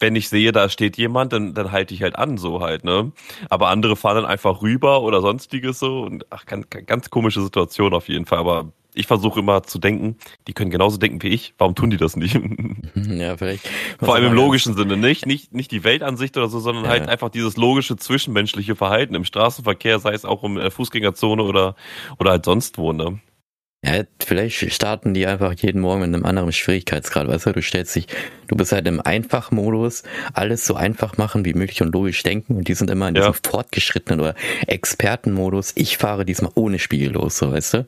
[0.00, 3.12] wenn ich sehe, da steht jemand, dann, dann halte ich halt an, so halt, ne?
[3.48, 7.92] Aber andere fahren dann einfach rüber oder sonstiges so und ach, ganz, ganz komische Situation
[7.94, 8.38] auf jeden Fall.
[8.38, 10.16] Aber ich versuche immer zu denken,
[10.48, 11.54] die können genauso denken wie ich.
[11.58, 12.38] Warum tun die das nicht?
[12.94, 13.68] Ja, vielleicht.
[14.00, 16.90] Vor allem im logischen Sinne, nicht, nicht, nicht die Weltansicht oder so, sondern ja.
[16.90, 21.76] halt einfach dieses logische zwischenmenschliche Verhalten im Straßenverkehr, sei es auch in der Fußgängerzone oder,
[22.18, 23.20] oder halt sonst wo, ne?
[23.82, 27.28] Ja, vielleicht starten die einfach jeden Morgen mit einem anderen Schwierigkeitsgrad.
[27.28, 28.08] Weißt du, du stellst dich,
[28.46, 30.02] du bist halt im Einfachmodus,
[30.34, 33.32] alles so einfach machen wie möglich und logisch denken und die sind immer in diesem
[33.32, 33.38] ja.
[33.42, 34.34] fortgeschrittenen oder
[34.66, 35.72] Expertenmodus.
[35.76, 37.86] Ich fahre diesmal ohne Spiegel los, so weißt du?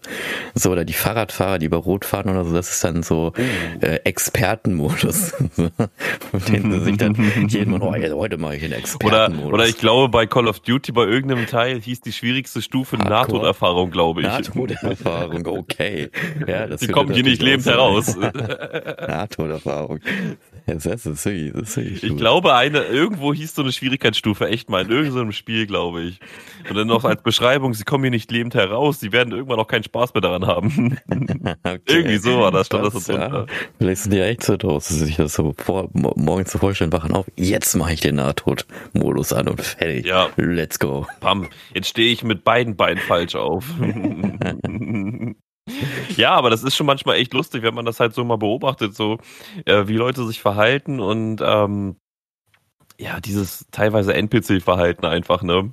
[0.55, 3.85] So, oder die Fahrradfahrer, die über Rot fahren oder so, das ist dann so oh.
[3.85, 5.35] äh, Expertenmodus.
[5.57, 7.15] Mit denen sie sich dann
[7.49, 9.47] jeden Morgen, oh, heute mache ich einen Expertenmodus.
[9.47, 12.97] Oder, oder ich glaube, bei Call of Duty bei irgendeinem Teil hieß die schwierigste Stufe
[12.97, 14.27] Nahtoderfahrung, glaube ich.
[14.27, 16.11] Nahtoderfahrung, okay okay.
[16.47, 18.17] Ja, das Die kommen hier nicht lebend heraus.
[18.17, 20.01] Nahtoderfahrung.
[20.67, 24.71] Das ist, das ist, das ist ich glaube, eine, irgendwo hieß so eine Schwierigkeitsstufe echt
[24.71, 26.21] mal in irgendeinem Spiel, glaube ich.
[26.69, 29.67] Und dann noch als Beschreibung, sie kommen hier nicht lebend heraus, sie werden irgendwann auch
[29.67, 30.99] keinen Spaß mehr daran haben.
[31.65, 31.81] okay.
[31.87, 33.47] Irgendwie so war das, stand das, das so ja.
[33.79, 36.93] Vielleicht sind die echt so draus, dass sie sich das so vor, morgens zu vorstellen,
[36.93, 40.07] wachen auf, jetzt mache ich den Nahtod-Modus an und fertig.
[40.07, 40.29] Ja.
[40.37, 41.07] Let's go.
[41.21, 43.65] Pam, jetzt stehe ich mit beiden Beinen falsch auf.
[46.17, 48.95] Ja, aber das ist schon manchmal echt lustig, wenn man das halt so mal beobachtet,
[48.95, 49.19] so
[49.65, 51.97] äh, wie Leute sich verhalten und ähm,
[53.03, 55.73] ja, dieses teilweise NPC-Verhalten einfach, ne?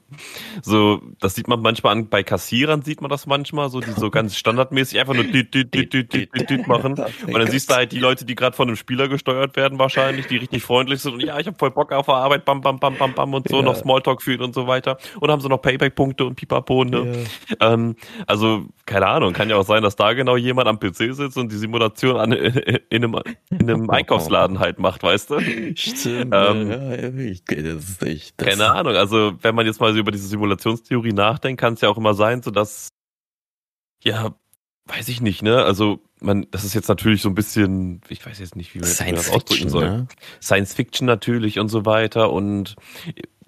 [0.64, 4.10] So, das sieht man manchmal an, bei Kassierern sieht man das manchmal, so, die so
[4.10, 6.94] ganz standardmäßig einfach nur düt, düt, düt, düt, düt, düt, düt machen.
[7.28, 10.28] Und dann siehst du halt die Leute, die gerade von einem Spieler gesteuert werden, wahrscheinlich,
[10.28, 12.80] die richtig freundlich sind und ja, ich habe voll Bock auf der Arbeit, bam, bam,
[12.80, 13.62] bam, bam, bam und so, ja.
[13.62, 14.98] noch Smalltalk fühlen und so weiter.
[15.20, 17.26] Und haben so noch Payback-Punkte und Pipapo, ne?
[17.60, 17.74] Ja.
[17.74, 21.38] Ähm, also, keine Ahnung, kann ja auch sein, dass da genau jemand am PC sitzt
[21.38, 23.22] und die Simulation an, in, einem,
[23.52, 25.40] in einem Einkaufsladen halt macht, weißt du?
[25.76, 26.34] Stimmt.
[26.34, 28.96] Ähm, ja, ich, das ist echt, das keine Ahnung.
[28.96, 32.16] Also wenn man jetzt mal so über diese Simulationstheorie nachdenkt, kann es ja auch immer
[32.16, 32.90] sein, so dass
[34.04, 34.34] ja,
[34.86, 35.64] weiß ich nicht, ne?
[35.64, 38.90] Also man, das ist jetzt natürlich so ein bisschen, ich weiß jetzt nicht, wie man
[38.90, 39.86] das ausdrücken soll.
[39.86, 40.08] Ne?
[40.42, 42.76] Science Fiction natürlich und so weiter und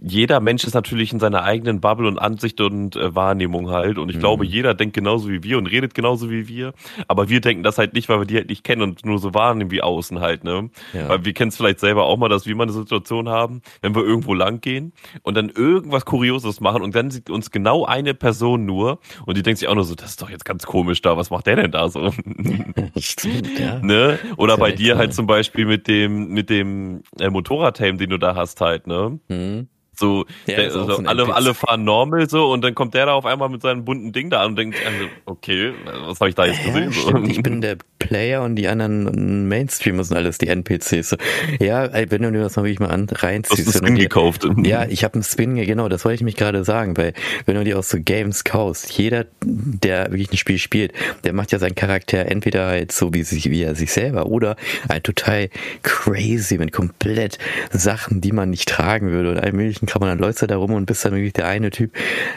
[0.02, 4.00] jeder Mensch ist natürlich in seiner eigenen Bubble und Ansicht und äh, Wahrnehmung halt.
[4.00, 4.22] Und ich mhm.
[4.22, 6.74] glaube, jeder denkt genauso wie wir und redet genauso wie wir.
[7.08, 9.36] Aber wir denken das halt nicht, weil wir die halt nicht kennen und nur so
[9.36, 10.72] wahrnehmen wie außen halt, ne?
[10.94, 11.08] Ja.
[11.08, 13.94] Weil wir kennen es vielleicht selber auch mal, dass wir mal eine Situation haben, wenn
[13.94, 18.16] wir irgendwo lang gehen und dann irgendwas Kurioses machen und dann sieht uns genau eine
[18.16, 21.02] Person nur und die denkt sich auch nur so, das ist doch jetzt ganz komisch
[21.02, 22.12] da, was macht der denn da so?
[22.98, 23.80] Stimmt, ja.
[23.80, 24.18] Ne?
[24.38, 28.36] Oder bei dir halt zum Beispiel mit dem, mit dem äh, Motorradhelm, den du da
[28.36, 29.20] hast halt, ne?
[29.28, 29.68] Mhm
[30.02, 33.14] So, ja, der, so so alle, alle fahren normal so und dann kommt der da
[33.14, 35.74] auf einmal mit seinem bunten Ding da an und denkt, also, okay,
[36.08, 36.92] was habe ich da jetzt gesehen?
[36.92, 41.18] Ja, ich bin der Player und die anderen Mainstreamer sind alles die NPCs.
[41.60, 43.60] Ja, wenn du dir das mal wirklich mal an, reinziehst.
[43.60, 44.48] Du hast einen Spin gekauft.
[44.64, 47.14] Ja, ich habe einen Spin, genau, das wollte ich mich gerade sagen, weil
[47.46, 51.52] wenn du dir auch so Games kaufst, jeder, der wirklich ein Spiel spielt, der macht
[51.52, 54.56] ja seinen Charakter entweder halt so wie, sich, wie er sich selber oder
[54.90, 55.50] ein total
[55.84, 57.38] crazy mit komplett
[57.70, 60.56] Sachen, die man nicht tragen würde und allem möglichen kann man dann läufst du da
[60.56, 61.92] rum und bist dann wirklich der eine Typ,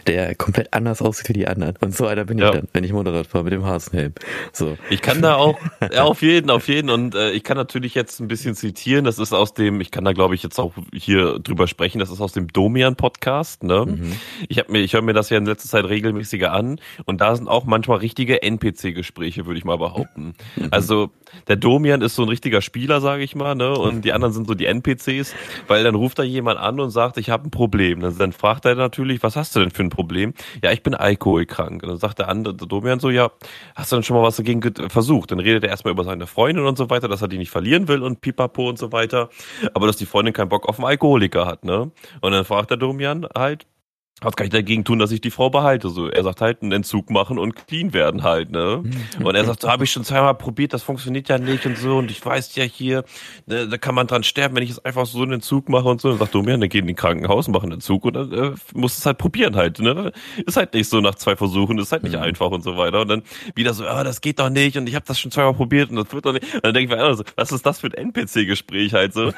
[0.08, 1.76] der komplett anders aussieht wie die anderen.
[1.80, 2.46] Und so einer bin ja.
[2.46, 4.12] ich dann, wenn ich Motorrad fahre mit dem Hasenhelm.
[4.52, 4.76] So.
[4.90, 5.56] Ich kann da auch,
[5.92, 6.90] ja, auf jeden, auf jeden.
[6.90, 9.04] Und äh, ich kann natürlich jetzt ein bisschen zitieren.
[9.04, 12.00] Das ist aus dem, ich kann da glaube ich jetzt auch hier drüber sprechen.
[12.00, 13.62] Das ist aus dem Domian Podcast.
[13.62, 13.86] Ne?
[13.86, 14.12] Mhm.
[14.48, 16.80] Ich habe mir, ich höre mir das ja in letzter Zeit regelmäßiger an.
[17.04, 20.34] Und da sind auch manchmal richtige NPC-Gespräche, würde ich mal behaupten.
[20.56, 20.68] Mhm.
[20.74, 21.10] Also
[21.46, 23.76] der Domian ist so ein richtiger Spieler, sage ich mal, ne?
[23.76, 25.34] Und die anderen sind so die NPCs,
[25.68, 28.00] weil dann ruft da jemand an und sagt, ich habe ein Problem.
[28.00, 30.34] Dann, dann fragt er natürlich, was hast du denn für ein Problem?
[30.62, 31.82] Ja, ich bin alkoholkrank.
[31.82, 33.30] Und dann sagt der andere, der Domian so, ja,
[33.74, 35.30] hast du denn schon mal was dagegen versucht?
[35.30, 37.88] Dann redet er erstmal über seine Freundin und so weiter, dass er die nicht verlieren
[37.88, 39.30] will und pipapo und so weiter.
[39.74, 41.90] Aber dass die Freundin keinen Bock auf einen Alkoholiker hat, ne?
[42.20, 43.66] Und dann fragt der Domian halt,
[44.24, 45.88] was kann ich dagegen tun, dass ich die Frau behalte?
[45.90, 48.82] So, er sagt halt, einen Entzug machen und clean werden halt, ne?
[48.82, 49.26] Mhm.
[49.26, 51.98] Und er sagt, so habe ich schon zweimal probiert, das funktioniert ja nicht und so.
[51.98, 53.04] Und ich weiß ja hier,
[53.46, 56.00] ne, da kann man dran sterben, wenn ich jetzt einfach so einen Entzug mache und
[56.00, 56.08] so.
[56.08, 58.98] Dann sagt Domian, dann gehen in die Krankenhaus, machen einen Entzug und dann äh, muss
[58.98, 60.12] es halt probieren halt, ne?
[60.46, 62.22] Ist halt nicht so nach zwei Versuchen, ist halt nicht mhm.
[62.22, 63.02] einfach und so weiter.
[63.02, 63.22] Und dann
[63.54, 65.96] wieder so, ah, das geht doch nicht und ich habe das schon zweimal probiert und
[65.96, 66.54] das wird doch nicht.
[66.54, 69.32] Und dann denke ich mir, also, was ist das für ein NPC-Gespräch halt so?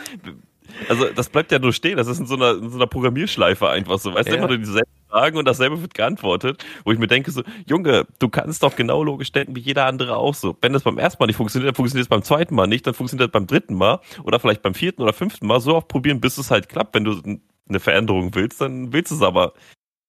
[0.88, 3.68] Also das bleibt ja nur stehen, das ist in so einer, in so einer Programmierschleife
[3.68, 4.14] einfach so.
[4.14, 4.33] Weißt ja.
[4.33, 8.07] du, immer nur dieselben Fragen und dasselbe wird geantwortet, wo ich mir denke so, Junge,
[8.18, 10.57] du kannst doch genau logisch denken wie jeder andere auch so.
[10.61, 12.94] Wenn das beim ersten Mal nicht funktioniert, dann funktioniert es beim zweiten Mal nicht, dann
[12.94, 16.20] funktioniert es beim dritten Mal oder vielleicht beim vierten oder fünften Mal so oft probieren,
[16.20, 16.94] bis es halt klappt.
[16.94, 17.20] Wenn du
[17.68, 19.52] eine Veränderung willst, dann willst du es aber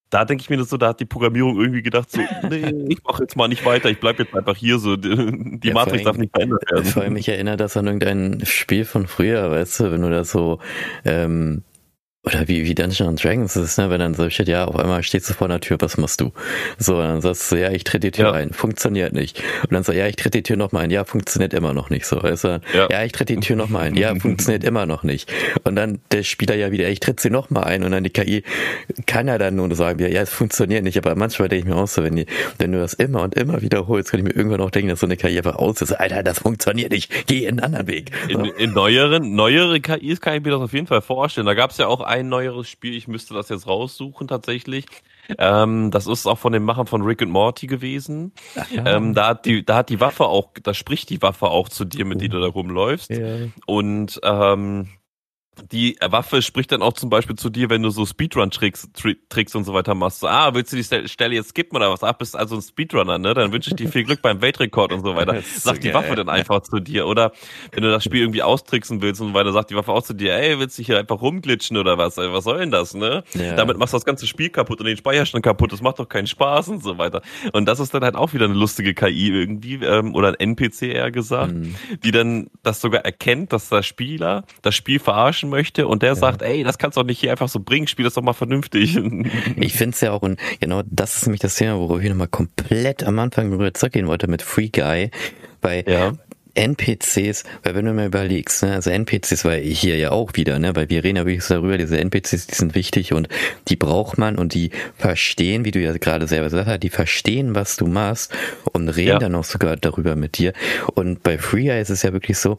[0.10, 3.04] da denke ich mir das so, da hat die Programmierung irgendwie gedacht, so, nee, ich
[3.04, 6.04] mache jetzt mal nicht weiter, ich bleibe jetzt einfach hier so, die, die ja, Matrix
[6.04, 6.86] darf nicht verändert werden.
[6.86, 10.24] Vor allem, mich erinnert das an irgendein Spiel von früher, weißt du, wenn du da
[10.24, 10.60] so
[11.04, 11.64] ähm,
[12.28, 15.02] oder wie, wie Dungeons and Dragons ist, ne, wenn dann so steht, ja, auf einmal
[15.02, 16.34] stehst du vor einer Tür, was machst du?
[16.78, 18.32] So, dann sagst du, ja, ich trete die Tür ja.
[18.34, 19.42] ein, funktioniert nicht.
[19.64, 22.06] Und dann so, ja, ich trete die Tür nochmal ein, ja, funktioniert immer noch nicht.
[22.06, 22.62] So, weißt du?
[22.74, 22.88] ja.
[22.92, 25.32] ja, ich trete die Tür nochmal ein, ja, funktioniert immer noch nicht.
[25.64, 28.44] Und dann der Spieler ja wieder, ich trete sie nochmal ein und dann die KI
[29.06, 31.88] kann ja dann nur sagen, ja, es funktioniert nicht, aber manchmal denke ich mir auch
[31.88, 32.26] so, wenn, die,
[32.58, 35.08] wenn du das immer und immer wiederholst, kann ich mir irgendwann auch denken, dass so
[35.08, 38.12] eine KI einfach aus ist, Alter, das funktioniert nicht, geh einen anderen Weg.
[38.30, 38.40] So.
[38.40, 41.48] In, in neueren, neuere KIs kann ich mir das auf jeden Fall vorstellen.
[41.48, 44.86] Da gab es ja auch ein neueres Spiel, ich müsste das jetzt raussuchen tatsächlich.
[45.38, 48.34] Ähm, das ist auch von den Machern von Rick and Morty gewesen.
[48.72, 51.84] Ähm, da hat die, da hat die Waffe auch, da spricht die Waffe auch zu
[51.86, 52.20] dir, mit oh.
[52.20, 53.10] der du da rumläufst.
[53.10, 53.38] Ja.
[53.66, 54.90] Und ähm,
[55.72, 58.90] die Waffe spricht dann auch zum Beispiel zu dir, wenn du so Speedrun-Tricks
[59.30, 60.20] Tricks und so weiter machst.
[60.20, 62.04] So, ah, willst du die Stelle jetzt skippen oder was?
[62.04, 63.34] Ach, bist also ein Speedrunner, ne?
[63.34, 65.42] Dann wünsche ich dir viel Glück beim Weltrekord und so weiter.
[65.56, 67.08] Sagt die Waffe dann einfach zu dir.
[67.08, 67.32] Oder
[67.72, 70.14] wenn du das Spiel irgendwie austricksen willst und so weiter, sagt die Waffe auch zu
[70.14, 72.18] dir, ey, willst du hier einfach rumglitschen oder was?
[72.18, 73.24] Ey, was soll denn das, ne?
[73.34, 73.56] Ja.
[73.56, 75.72] Damit machst du das ganze Spiel kaputt und den Speicherstand kaputt.
[75.72, 77.22] Das macht doch keinen Spaß und so weiter.
[77.54, 80.84] Und das ist dann halt auch wieder eine lustige KI irgendwie, ähm, oder ein NPC
[80.84, 81.76] eher gesagt, mhm.
[82.04, 86.10] die dann das sogar erkennt, dass der Spieler das Spiel verarschen verarschen möchte und der
[86.10, 86.16] ja.
[86.16, 88.34] sagt, ey, das kannst du doch nicht hier einfach so bringen, spiel das doch mal
[88.34, 88.98] vernünftig.
[89.58, 92.28] Ich finde es ja auch, und genau das ist nämlich das Thema, worüber ich nochmal
[92.28, 95.12] komplett am Anfang drüber zurückgehen wollte mit Free Guy,
[95.62, 96.14] weil ja.
[96.54, 100.76] NPCs, weil wenn du mir überlegst, ne, also NPCs war hier ja auch wieder, ne,
[100.76, 103.28] weil wir reden ja wirklich darüber, diese NPCs, die sind wichtig und
[103.68, 107.56] die braucht man und die verstehen, wie du ja gerade selber gesagt hast, die verstehen,
[107.56, 108.34] was du machst
[108.72, 109.20] und reden ja.
[109.20, 110.54] dann auch sogar darüber mit dir.
[110.94, 112.58] Und bei Free ist es ja wirklich so,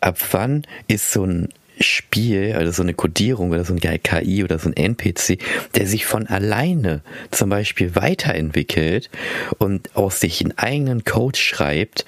[0.00, 1.48] ab wann ist so ein
[1.80, 5.38] Spiel, also so eine Codierung oder so ein KI oder so ein NPC,
[5.74, 9.10] der sich von alleine zum Beispiel weiterentwickelt
[9.58, 12.04] und aus sich einen eigenen Code schreibt,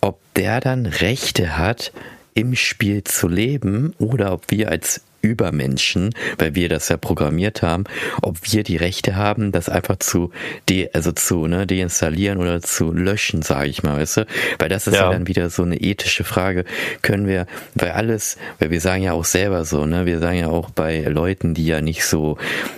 [0.00, 1.92] ob der dann Rechte hat,
[2.34, 7.84] im Spiel zu leben oder ob wir als Übermenschen, weil wir das ja programmiert haben,
[8.20, 10.32] ob wir die Rechte haben, das einfach zu
[10.68, 14.26] de, also zu ne, deinstallieren oder zu löschen, sage ich mal, weißt du?
[14.58, 15.04] Weil das ist ja.
[15.04, 15.12] ja.
[15.12, 16.64] dann wieder so eine ethische Frage.
[17.02, 20.48] Können wir, weil alles, weil wir sagen ja auch selber so, ne, wir sagen ja
[20.48, 22.36] auch bei Leuten, die ja nicht so,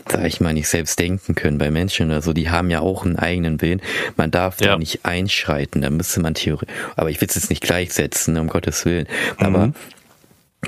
[0.09, 3.04] sag ich mal, nicht selbst denken können, bei Menschen oder so, die haben ja auch
[3.04, 3.80] einen eigenen Willen.
[4.16, 4.72] Man darf ja.
[4.72, 8.48] da nicht einschreiten, da müsste man theoretisch, aber ich will es jetzt nicht gleichsetzen, um
[8.48, 9.07] Gottes Willen.
[9.38, 9.46] Mhm.
[9.46, 9.72] Aber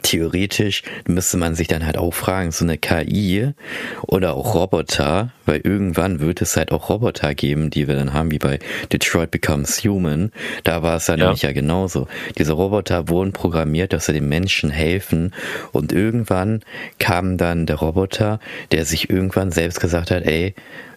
[0.07, 3.53] theoretisch müsste man sich dann halt auch fragen, so eine KI
[4.07, 8.31] oder auch Roboter, weil irgendwann wird es halt auch Roboter geben, die wir dann haben,
[8.31, 8.59] wie bei
[8.93, 10.33] Detroit Becomes Human.
[10.65, 11.27] Da war es dann ja.
[11.27, 12.09] nämlich ja genauso.
[12.37, 15.33] Diese Roboter wurden programmiert, dass sie den Menschen helfen
[15.73, 16.63] und irgendwann
[16.99, 18.41] kam dann der Roboter,
[18.73, 20.55] der sich irgendwann selbst gesagt hat, ey,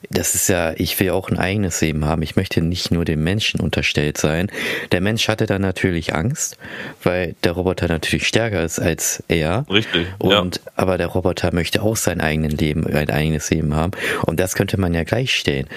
[0.10, 2.22] das ist ja, ich will auch ein eigenes Leben haben.
[2.22, 4.50] Ich möchte nicht nur dem Menschen unterstellt sein.
[4.92, 6.58] Der Mensch hatte dann natürlich Angst,
[7.04, 9.66] weil der Roboter natürlich stärker ist als er.
[9.70, 10.08] Richtig.
[10.18, 10.72] Und ja.
[10.76, 13.92] aber der Roboter möchte auch sein eigenes Leben, ein eigenes Leben haben.
[14.26, 15.68] Und das könnte man ja gleichstellen.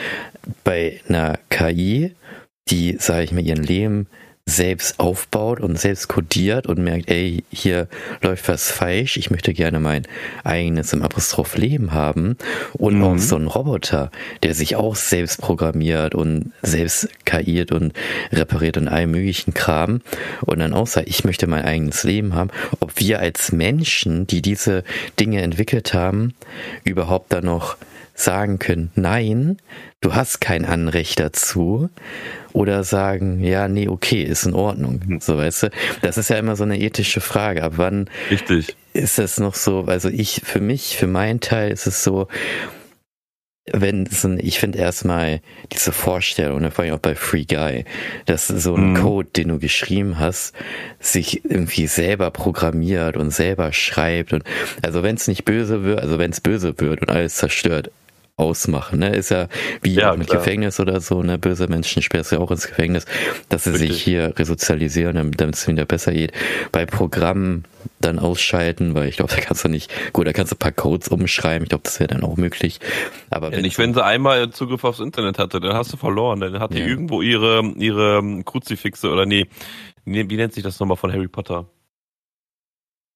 [0.65, 2.15] Bei einer KI,
[2.69, 4.07] die, sage ich mal, ihren Leben
[4.45, 7.87] selbst aufbaut und selbst kodiert und merkt, ey, hier
[8.23, 10.03] läuft was falsch, ich möchte gerne mein
[10.43, 12.37] eigenes im Apostroph Leben haben
[12.73, 13.05] und mhm.
[13.05, 14.11] auch so ein Roboter,
[14.43, 17.93] der sich auch selbst programmiert und selbst KIiert und
[18.33, 20.01] repariert und all möglichen Kram
[20.41, 24.43] und dann auch sagt, ich möchte mein eigenes Leben haben, ob wir als Menschen, die
[24.43, 24.83] diese
[25.21, 26.35] Dinge entwickelt haben,
[26.83, 27.77] überhaupt dann noch
[28.23, 29.59] sagen können, nein,
[30.01, 31.91] du hast kein Anrecht dazu
[32.53, 35.01] oder sagen, ja, nee, okay, ist in Ordnung.
[35.05, 35.21] Hm.
[35.21, 35.71] So, weißt du,
[36.03, 37.63] das ist ja immer so eine ethische Frage.
[37.63, 38.77] Ab wann Richtig.
[38.93, 42.29] ist das noch so, also ich, für mich, für meinen Teil ist es so,
[43.71, 44.09] wenn
[44.41, 45.41] ich finde erstmal
[45.73, 47.85] diese Vorstellung, ne, vor allem auch bei Free Guy,
[48.27, 48.97] dass so ein mhm.
[48.97, 50.53] Code, den du geschrieben hast,
[50.99, 54.43] sich irgendwie selber programmiert und selber schreibt und
[54.83, 57.93] also wenn es nicht böse wird, also wenn es böse wird und alles zerstört,
[58.37, 58.99] ausmachen.
[58.99, 59.15] Ne?
[59.15, 59.49] Ist ja
[59.83, 60.39] wie ja, mit klar.
[60.39, 61.39] Gefängnis oder so, ne?
[61.39, 63.05] Böse Menschen sperrst ja auch ins Gefängnis,
[63.49, 63.93] dass sie Richtig.
[63.93, 66.33] sich hier resozialisieren, damit es wieder besser geht.
[66.73, 67.65] Bei Programmen
[68.01, 70.73] dann ausschalten, weil ich glaube, da kannst du nicht, gut, da kannst du ein paar
[70.73, 72.81] Codes umschreiben, ich glaube, das wäre dann auch möglich.
[73.31, 76.41] Aber ja, wenn nicht, wenn sie einmal Zugriff aufs Internet hatte, dann hast du verloren,
[76.41, 76.87] dann hat die ja.
[76.87, 79.47] irgendwo ihre, ihre Kruzifixe oder nee,
[80.05, 81.67] nee, wie nennt sich das nochmal von Harry Potter?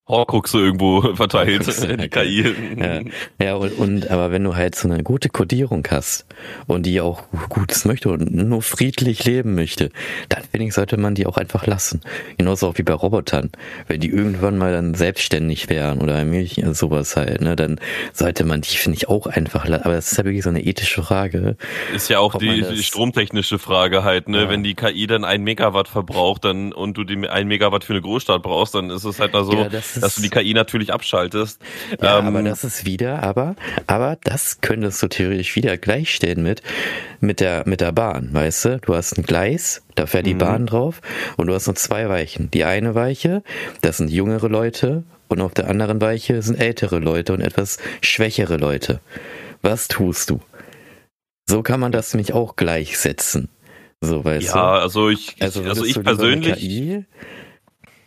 [0.08, 2.54] Horcruxe irgendwo verteilt, die KI.
[2.78, 3.00] Ja,
[3.42, 6.26] ja und, und, aber wenn du halt so eine gute Codierung hast
[6.68, 9.90] und die auch Gutes möchte und nur friedlich leben möchte,
[10.28, 12.02] dann finde ich, sollte man die auch einfach lassen.
[12.38, 13.50] Genauso auch wie bei Robotern.
[13.88, 16.24] Wenn die irgendwann mal dann selbstständig wären oder
[16.72, 17.80] sowas halt, ne, dann
[18.12, 19.84] sollte man die, finde ich, auch einfach lassen.
[19.84, 21.56] Aber das ist ja wirklich so eine ethische Frage.
[21.92, 24.48] Ist ja auch die, die, stromtechnische Frage halt, ne, ja.
[24.48, 28.02] wenn die KI dann ein Megawatt verbraucht dann und du die ein Megawatt für eine
[28.02, 29.68] Großstadt brauchst, dann ist es halt da so, ja,
[30.02, 31.60] dass du die KI natürlich abschaltest.
[32.02, 33.56] Ja, ähm, aber das ist wieder, aber,
[33.86, 36.62] aber das könntest du theoretisch wieder gleichstellen mit,
[37.20, 38.78] mit der, mit der Bahn, weißt du?
[38.80, 40.38] Du hast ein Gleis, da fährt die mhm.
[40.38, 41.00] Bahn drauf
[41.36, 42.50] und du hast nur zwei Weichen.
[42.50, 43.42] Die eine Weiche,
[43.80, 48.56] das sind jüngere Leute und auf der anderen Weiche sind ältere Leute und etwas schwächere
[48.56, 49.00] Leute.
[49.62, 50.40] Was tust du?
[51.48, 53.48] So kann man das nämlich auch gleichsetzen.
[54.00, 54.82] So, weißt ja, du?
[54.82, 57.04] also ich, also, also ich persönlich.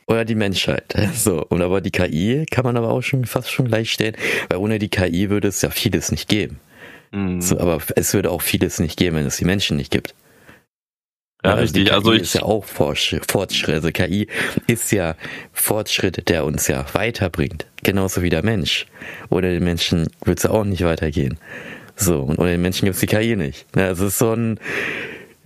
[0.10, 0.94] KI oder die Menschheit.
[1.14, 4.16] So, und aber die KI kann man aber auch schon fast schon gleichstellen,
[4.50, 6.60] weil ohne die KI würde es ja vieles nicht geben.
[7.12, 7.42] Mhm.
[7.42, 10.16] So, aber es würde auch vieles nicht geben, wenn es die Menschen nicht gibt.
[11.44, 11.94] Ja, also richtig.
[11.94, 13.34] also ich ist ja auch Fortschritt.
[13.36, 14.28] Also KI
[14.68, 15.16] ist ja
[15.54, 17.66] Fortschritt, der uns ja weiterbringt.
[17.84, 18.88] Genauso wie der Mensch.
[19.30, 21.38] Ohne den Menschen würde es ja auch nicht weitergehen.
[21.96, 23.66] So, und ohne den Menschen gibt es die KI nicht.
[23.76, 24.60] Also es ist so ein,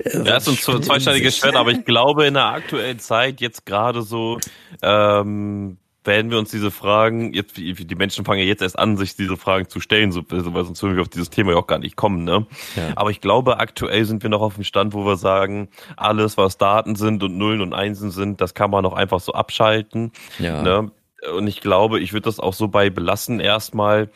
[0.06, 4.40] ja, ist ein zweischneidiges Schwert, aber ich glaube in der aktuellen Zeit, jetzt gerade so,
[4.82, 9.16] ähm, werden wir uns diese Fragen, jetzt, die Menschen fangen ja jetzt erst an, sich
[9.16, 11.80] diese Fragen zu stellen, so, weil sonst würden wir auf dieses Thema ja auch gar
[11.80, 12.46] nicht kommen, ne?
[12.76, 12.92] Ja.
[12.96, 16.58] Aber ich glaube, aktuell sind wir noch auf dem Stand, wo wir sagen, alles, was
[16.58, 20.12] Daten sind und Nullen und Einsen sind, das kann man auch einfach so abschalten.
[20.40, 20.62] Ja.
[20.62, 20.92] Ne?
[21.34, 24.10] Und ich glaube, ich würde das auch so bei belassen erstmal,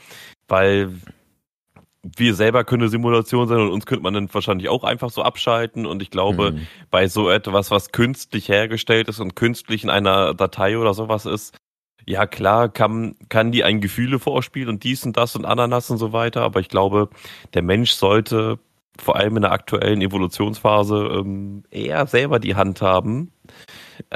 [0.47, 0.91] weil
[2.15, 5.23] wir selber können eine Simulation sein und uns könnte man dann wahrscheinlich auch einfach so
[5.23, 5.85] abschalten.
[5.85, 6.67] Und ich glaube, mhm.
[6.89, 11.55] bei so etwas, was künstlich hergestellt ist und künstlich in einer Datei oder sowas ist,
[12.05, 15.97] ja klar, kann, kann die ein Gefühle vorspielen und dies und das und Ananas und
[15.97, 16.41] so weiter.
[16.41, 17.09] Aber ich glaube,
[17.53, 18.59] der Mensch sollte
[18.97, 23.31] vor allem in der aktuellen Evolutionsphase ähm, eher selber die Hand haben,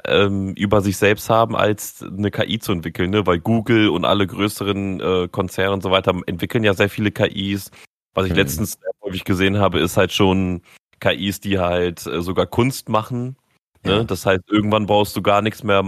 [0.06, 3.26] ähm, über sich selbst haben, als eine KI zu entwickeln, ne?
[3.26, 7.72] Weil Google und alle größeren äh, Konzerne und so weiter entwickeln ja sehr viele KIs.
[8.13, 8.38] Was ich mhm.
[8.38, 10.62] letztens häufig gesehen habe, ist halt schon
[11.00, 13.36] KIs, die halt äh, sogar Kunst machen.
[13.84, 13.94] Ne?
[13.94, 14.04] Ja.
[14.04, 15.84] Das heißt, irgendwann brauchst du gar nichts mehr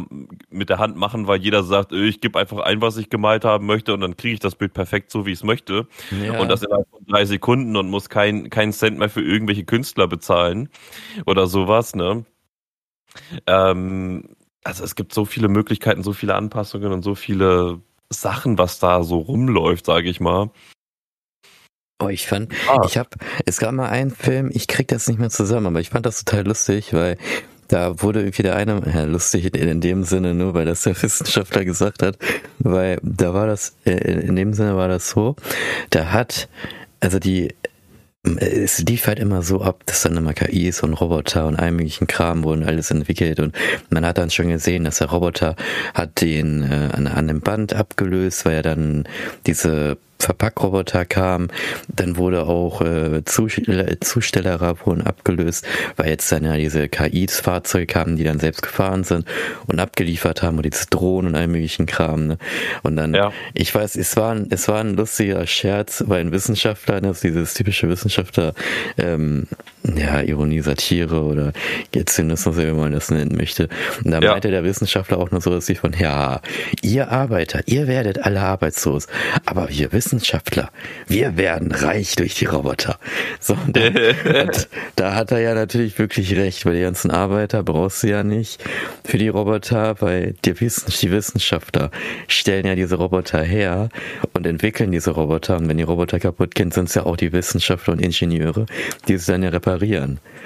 [0.49, 3.45] mit der Hand machen, weil jeder sagt, äh, ich gebe einfach ein, was ich gemalt
[3.45, 5.87] haben möchte und dann kriege ich das Bild perfekt so, wie ich es möchte.
[6.23, 6.39] Ja.
[6.39, 10.07] Und das innerhalb von drei Sekunden und muss keinen kein Cent mehr für irgendwelche Künstler
[10.07, 10.69] bezahlen
[11.27, 11.95] oder sowas.
[11.95, 12.25] Ne?
[13.47, 18.79] Ähm, also es gibt so viele Möglichkeiten, so viele Anpassungen und so viele Sachen, was
[18.79, 20.51] da so rumläuft, sage ich mal.
[21.99, 22.81] Oh, ich fand, ah.
[22.85, 23.09] ich habe,
[23.45, 26.23] es gab mal einen Film, ich krieg das nicht mehr zusammen, aber ich fand das
[26.23, 27.17] total lustig, weil
[27.67, 31.65] da wurde irgendwie der eine, ja, lustig in dem Sinne nur, weil das der Wissenschaftler
[31.65, 32.17] gesagt hat,
[32.59, 35.35] weil da war das, äh, in dem Sinne war das so,
[35.89, 36.49] da hat,
[36.99, 37.55] also die
[38.23, 42.07] es lief halt immer so ab, dass dann immer KIs und Roboter und all möglichen
[42.07, 43.53] Kram wurden alles entwickelt und
[43.89, 45.55] man hat dann schon gesehen, dass der Roboter
[45.93, 49.07] hat den äh, an, an dem Band abgelöst, weil er dann
[49.45, 51.49] diese Verpackroboter kam,
[51.87, 55.65] dann wurde auch äh, Zustellerer wurden abgelöst,
[55.95, 59.25] weil jetzt dann ja diese KI-Fahrzeuge kamen, die dann selbst gefahren sind
[59.67, 62.27] und abgeliefert haben und diese Drohnen und all möglichen Kram.
[62.27, 62.37] Ne?
[62.83, 63.31] Und dann, ja.
[63.53, 67.53] ich weiß, es war, ein, es war ein lustiger Scherz, weil ein Wissenschaftler, ne, dieses
[67.53, 68.53] typische Wissenschaftler,
[68.97, 69.47] ähm,
[69.83, 71.53] ja, Ironie, Satire oder
[72.05, 73.69] Zynismus, wie man das nennen möchte.
[74.03, 74.31] Und da ja.
[74.31, 76.41] meinte der Wissenschaftler auch nur so, dass sie von, ja,
[76.81, 79.07] ihr Arbeiter, ihr werdet alle arbeitslos,
[79.45, 80.69] aber wir wissen Wissenschaftler,
[81.07, 82.97] wir werden reich durch die Roboter.
[83.39, 83.81] So, und da,
[84.41, 88.23] und da hat er ja natürlich wirklich recht, weil die ganzen Arbeiter brauchst du ja
[88.23, 88.63] nicht
[89.03, 91.89] für die Roboter, weil die, die Wissenschaftler
[92.27, 93.89] stellen ja diese Roboter her
[94.33, 95.57] und entwickeln diese Roboter.
[95.57, 98.65] Und wenn die Roboter kaputt gehen, sind es ja auch die Wissenschaftler und Ingenieure,
[99.07, 99.72] die sie dann ja reparieren.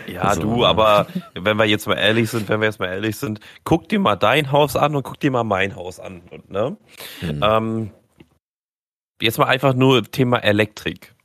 [0.07, 3.17] Ja, also, du, aber wenn wir jetzt mal ehrlich sind, wenn wir jetzt mal ehrlich
[3.17, 6.21] sind, guck dir mal dein Haus an und guck dir mal mein Haus an.
[6.47, 6.77] Ne?
[7.19, 7.41] Hm.
[7.43, 7.91] Ähm,
[9.21, 11.15] Jetzt mal einfach nur Thema Elektrik.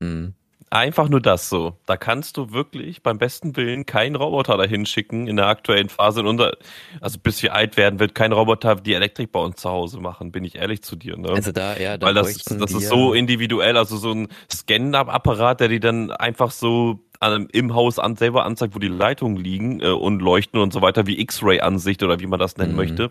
[0.00, 0.34] Mhm.
[0.70, 1.78] Einfach nur das so.
[1.86, 6.20] Da kannst du wirklich beim besten Willen keinen Roboter dahin schicken in der aktuellen Phase.
[6.20, 6.52] In unser,
[7.00, 10.30] also bis wir alt werden, wird kein Roboter die Elektrik bei uns zu Hause machen,
[10.30, 11.16] bin ich ehrlich zu dir.
[11.16, 11.30] Ne?
[11.30, 15.68] Also da, ja, da Weil das, das ist so individuell, also so ein Scan-Apparat, der
[15.68, 19.88] die dann einfach so an, im Haus an, selber anzeigt, wo die Leitungen liegen äh,
[19.88, 22.76] und leuchten und so weiter, wie X-Ray-Ansicht oder wie man das nennen mhm.
[22.76, 23.10] möchte.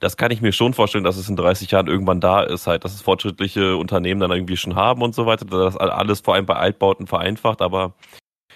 [0.00, 2.84] Das kann ich mir schon vorstellen, dass es in 30 Jahren irgendwann da ist, halt,
[2.84, 6.46] dass es fortschrittliche Unternehmen dann irgendwie schon haben und so weiter, dass alles vor allem
[6.46, 7.94] bei Altbauten vereinfacht, aber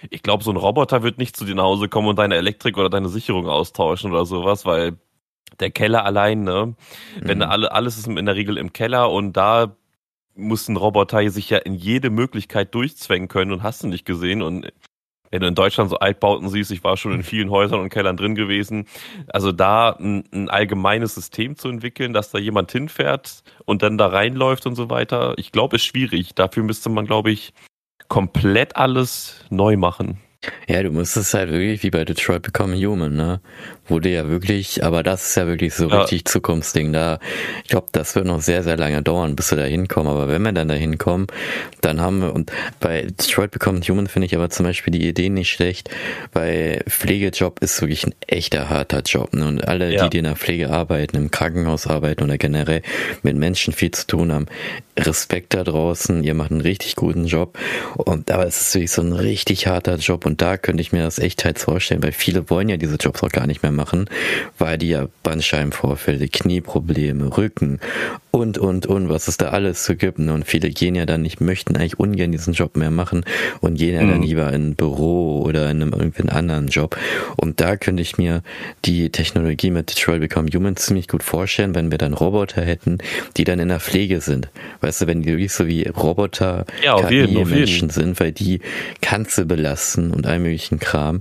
[0.09, 2.79] ich glaube, so ein Roboter wird nicht zu dir nach Hause kommen und deine Elektrik
[2.79, 4.97] oder deine Sicherung austauschen oder sowas, weil
[5.59, 6.67] der Keller allein, ne?
[6.67, 6.75] Mhm.
[7.29, 9.77] Wenn alle, alles ist in der Regel im Keller und da
[10.35, 14.43] muss ein Roboter sich ja in jede Möglichkeit durchzwängen können und hast du nicht gesehen.
[14.43, 14.73] Und
[15.31, 18.17] wenn du in Deutschland so Altbauten siehst, ich war schon in vielen Häusern und Kellern
[18.17, 18.87] drin gewesen,
[19.29, 24.09] also da ein, ein allgemeines System zu entwickeln, dass da jemand hinfährt und dann da
[24.09, 26.35] reinläuft und so weiter, ich glaube, ist schwierig.
[26.35, 27.53] Dafür müsste man, glaube ich,
[28.09, 30.19] komplett alles neu machen.
[30.67, 33.41] Ja, du musst es halt wirklich wie bei Detroit Become Human, ne?
[33.91, 36.03] Wurde ja wirklich, aber das ist ja wirklich so ja.
[36.03, 36.93] richtig Zukunftsding.
[36.93, 37.19] Da,
[37.65, 40.11] ich glaube, das wird noch sehr, sehr lange dauern, bis wir da hinkommen.
[40.11, 41.27] Aber wenn wir dann da hinkommen,
[41.81, 45.29] dann haben wir, und bei Detroit Become Human finde ich aber zum Beispiel die Idee
[45.29, 45.91] nicht schlecht,
[46.33, 49.35] weil Pflegejob ist wirklich ein echter harter Job.
[49.35, 49.47] Ne?
[49.47, 50.05] Und alle, ja.
[50.05, 52.83] die, die in der Pflege arbeiten, im Krankenhaus arbeiten oder generell
[53.23, 54.47] mit Menschen viel zu tun haben,
[54.99, 57.59] Respekt da draußen, ihr macht einen richtig guten Job.
[57.97, 61.03] Und aber es ist wirklich so ein richtig harter Job und da könnte ich mir
[61.03, 63.80] das echt halt vorstellen, weil viele wollen ja diese Jobs auch gar nicht mehr machen,
[64.59, 67.81] weil die ja Bandscheibenvorfälle, Knieprobleme, Rücken
[68.31, 70.19] und, und, und, was es da alles zu gibt.
[70.19, 73.25] Und viele gehen ja dann nicht, möchten eigentlich ungern diesen Job mehr machen
[73.61, 74.11] und gehen ja mhm.
[74.11, 76.97] dann lieber in ein Büro oder in einem irgendwie einen anderen Job.
[77.37, 78.43] Und da könnte ich mir
[78.85, 82.99] die Technologie mit Detroit Become Human ziemlich gut vorstellen, wenn wir dann Roboter hätten,
[83.37, 84.49] die dann in der Pflege sind.
[84.81, 88.61] Weißt du, wenn die wirklich so wie Roboter ja, KI-Menschen sind, weil die
[89.01, 91.21] kannst du belasten und all möglichen Kram,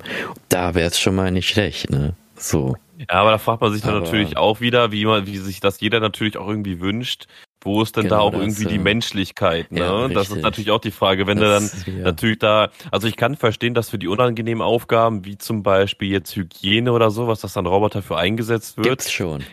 [0.50, 2.14] da wäre es schon mal nicht schlecht, ne?
[2.40, 2.76] So.
[2.98, 5.60] Ja, aber da fragt man sich dann aber natürlich auch wieder, wie man, wie sich
[5.60, 7.28] das jeder natürlich auch irgendwie wünscht.
[7.62, 9.72] Wo ist denn genau da auch das, irgendwie die Menschlichkeit?
[9.72, 9.82] Ne?
[9.82, 12.04] Ja, das ist natürlich auch die Frage, wenn das, du dann ja.
[12.06, 16.36] natürlich da, also ich kann verstehen, dass für die unangenehmen Aufgaben, wie zum Beispiel jetzt
[16.36, 18.88] Hygiene oder so, was das dann Roboter für eingesetzt wird.
[18.88, 19.44] Gibt's schon.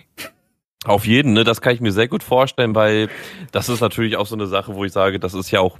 [0.85, 3.09] Auf jeden, ne, das kann ich mir sehr gut vorstellen, weil
[3.51, 5.79] das ist natürlich auch so eine Sache, wo ich sage, das ist ja auch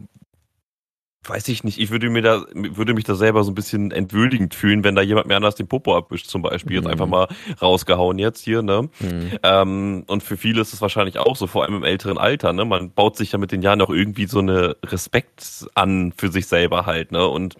[1.29, 4.55] weiß ich nicht, ich würde mir da, würde mich da selber so ein bisschen entwürdigend
[4.55, 6.77] fühlen, wenn da jemand mir anders den Popo abwischt, zum Beispiel.
[6.77, 6.83] Mhm.
[6.83, 7.29] Jetzt einfach mal
[7.61, 8.89] rausgehauen jetzt hier, ne?
[9.01, 9.39] Mhm.
[9.43, 12.65] Ähm, und für viele ist es wahrscheinlich auch so, vor allem im älteren Alter, ne?
[12.65, 16.47] Man baut sich ja mit den Jahren auch irgendwie so eine Respekt an für sich
[16.47, 17.27] selber halt, ne?
[17.27, 17.55] Und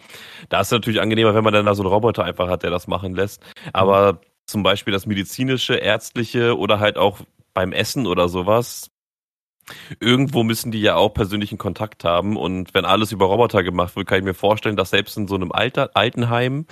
[0.49, 2.71] da ist es natürlich angenehmer, wenn man dann da so einen Roboter einfach hat, der
[2.71, 3.43] das machen lässt.
[3.73, 4.19] Aber mhm.
[4.47, 7.21] zum Beispiel das medizinische, ärztliche oder halt auch
[7.55, 8.91] beim Essen oder sowas,
[10.01, 12.37] irgendwo müssen die ja auch persönlichen Kontakt haben.
[12.37, 15.35] Und wenn alles über Roboter gemacht wird, kann ich mir vorstellen, dass selbst in so
[15.35, 16.67] einem Alter, Altenheim,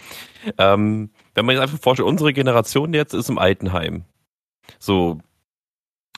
[0.59, 4.05] ähm, wenn man jetzt einfach vorstellt, unsere Generation jetzt ist im Altenheim.
[4.79, 5.19] So.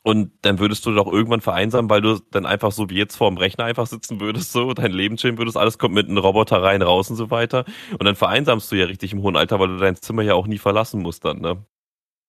[0.02, 3.28] Und dann würdest du doch irgendwann vereinsamen, weil du dann einfach so wie jetzt vor
[3.28, 6.62] dem Rechner einfach sitzen würdest, so, dein Leben chillen würdest, alles kommt mit einem Roboter
[6.62, 7.64] rein, raus und so weiter.
[7.90, 10.46] Und dann vereinsamst du ja richtig im hohen Alter, weil du dein Zimmer ja auch
[10.46, 11.66] nie verlassen musst dann, ne?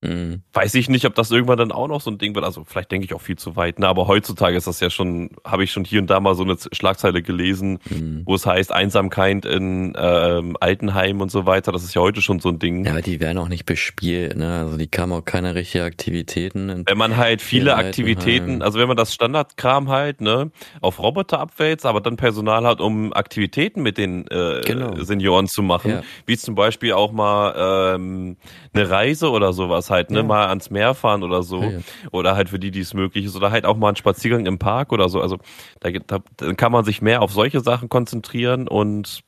[0.01, 0.43] Mhm.
[0.53, 2.45] Weiß ich nicht, ob das irgendwann dann auch noch so ein Ding wird.
[2.45, 3.79] Also vielleicht denke ich auch viel zu weit.
[3.79, 3.87] Ne?
[3.87, 6.55] Aber heutzutage ist das ja schon, habe ich schon hier und da mal so eine
[6.71, 8.21] Schlagzeile gelesen, mhm.
[8.25, 11.71] wo es heißt Einsamkeit in ähm, Altenheim und so weiter.
[11.71, 12.85] Das ist ja heute schon so ein Ding.
[12.85, 14.37] Ja, aber die werden auch nicht bespielt.
[14.37, 14.59] Ne?
[14.59, 16.83] Also die kamen auch keine richtigen Aktivitäten.
[16.85, 21.87] Wenn man halt viele Aktivitäten, also wenn man das Standardkram halt ne, auf Roboter abwälzt,
[21.87, 24.95] aber dann Personal hat, um Aktivitäten mit den äh, genau.
[25.03, 26.01] Senioren zu machen, ja.
[26.27, 28.37] wie zum Beispiel auch mal ähm,
[28.73, 30.23] eine Reise oder sowas halt, ne, ja.
[30.23, 31.61] mal ans Meer fahren oder so.
[31.61, 31.79] Ja, ja.
[32.11, 33.35] Oder halt für die, die es möglich ist.
[33.35, 35.21] Oder halt auch mal einen Spaziergang im Park oder so.
[35.21, 35.38] Also
[35.79, 39.23] da, da, da kann man sich mehr auf solche Sachen konzentrieren und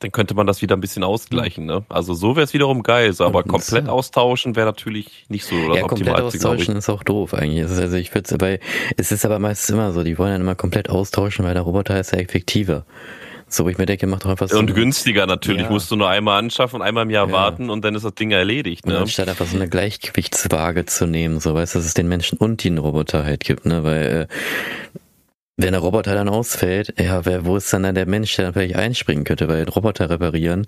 [0.00, 1.64] dann könnte man das wieder ein bisschen ausgleichen.
[1.64, 1.84] Ne?
[1.88, 5.78] Also so wäre es wiederum geil, so, aber komplett austauschen wäre natürlich nicht so das
[5.78, 7.62] ja, komplett austauschen ist auch doof eigentlich.
[7.62, 8.60] Also ich würde
[8.96, 11.62] es es ist aber meistens immer so, die wollen dann immer komplett austauschen, weil der
[11.62, 12.84] Roboter ist ja effektiver.
[13.48, 14.58] So, wo ich mir denke, macht doch einfach so.
[14.58, 15.62] Und günstiger natürlich.
[15.62, 15.70] Ja.
[15.70, 17.32] Musst du nur einmal anschaffen, einmal im Jahr ja.
[17.32, 18.86] warten und dann ist das Ding erledigt.
[18.86, 18.98] Ne?
[18.98, 22.64] anstatt einfach so eine Gleichgewichtswaage zu nehmen, so weißt du, dass es den Menschen und
[22.64, 23.84] den Roboter halt gibt, ne?
[23.84, 24.34] Weil äh,
[25.58, 28.54] wenn der Roboter dann ausfällt, ja, wer, wo ist dann, dann der Mensch, der dann
[28.54, 30.66] vielleicht einspringen könnte, weil Roboter reparieren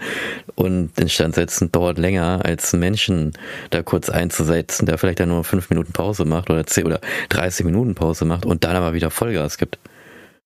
[0.55, 3.33] und Instand setzen dauert länger, als einen Menschen
[3.69, 7.67] da kurz einzusetzen, der vielleicht dann nur fünf Minuten Pause macht oder zehn oder 30
[7.67, 9.79] Minuten Pause macht und dann aber wieder Vollgas gibt.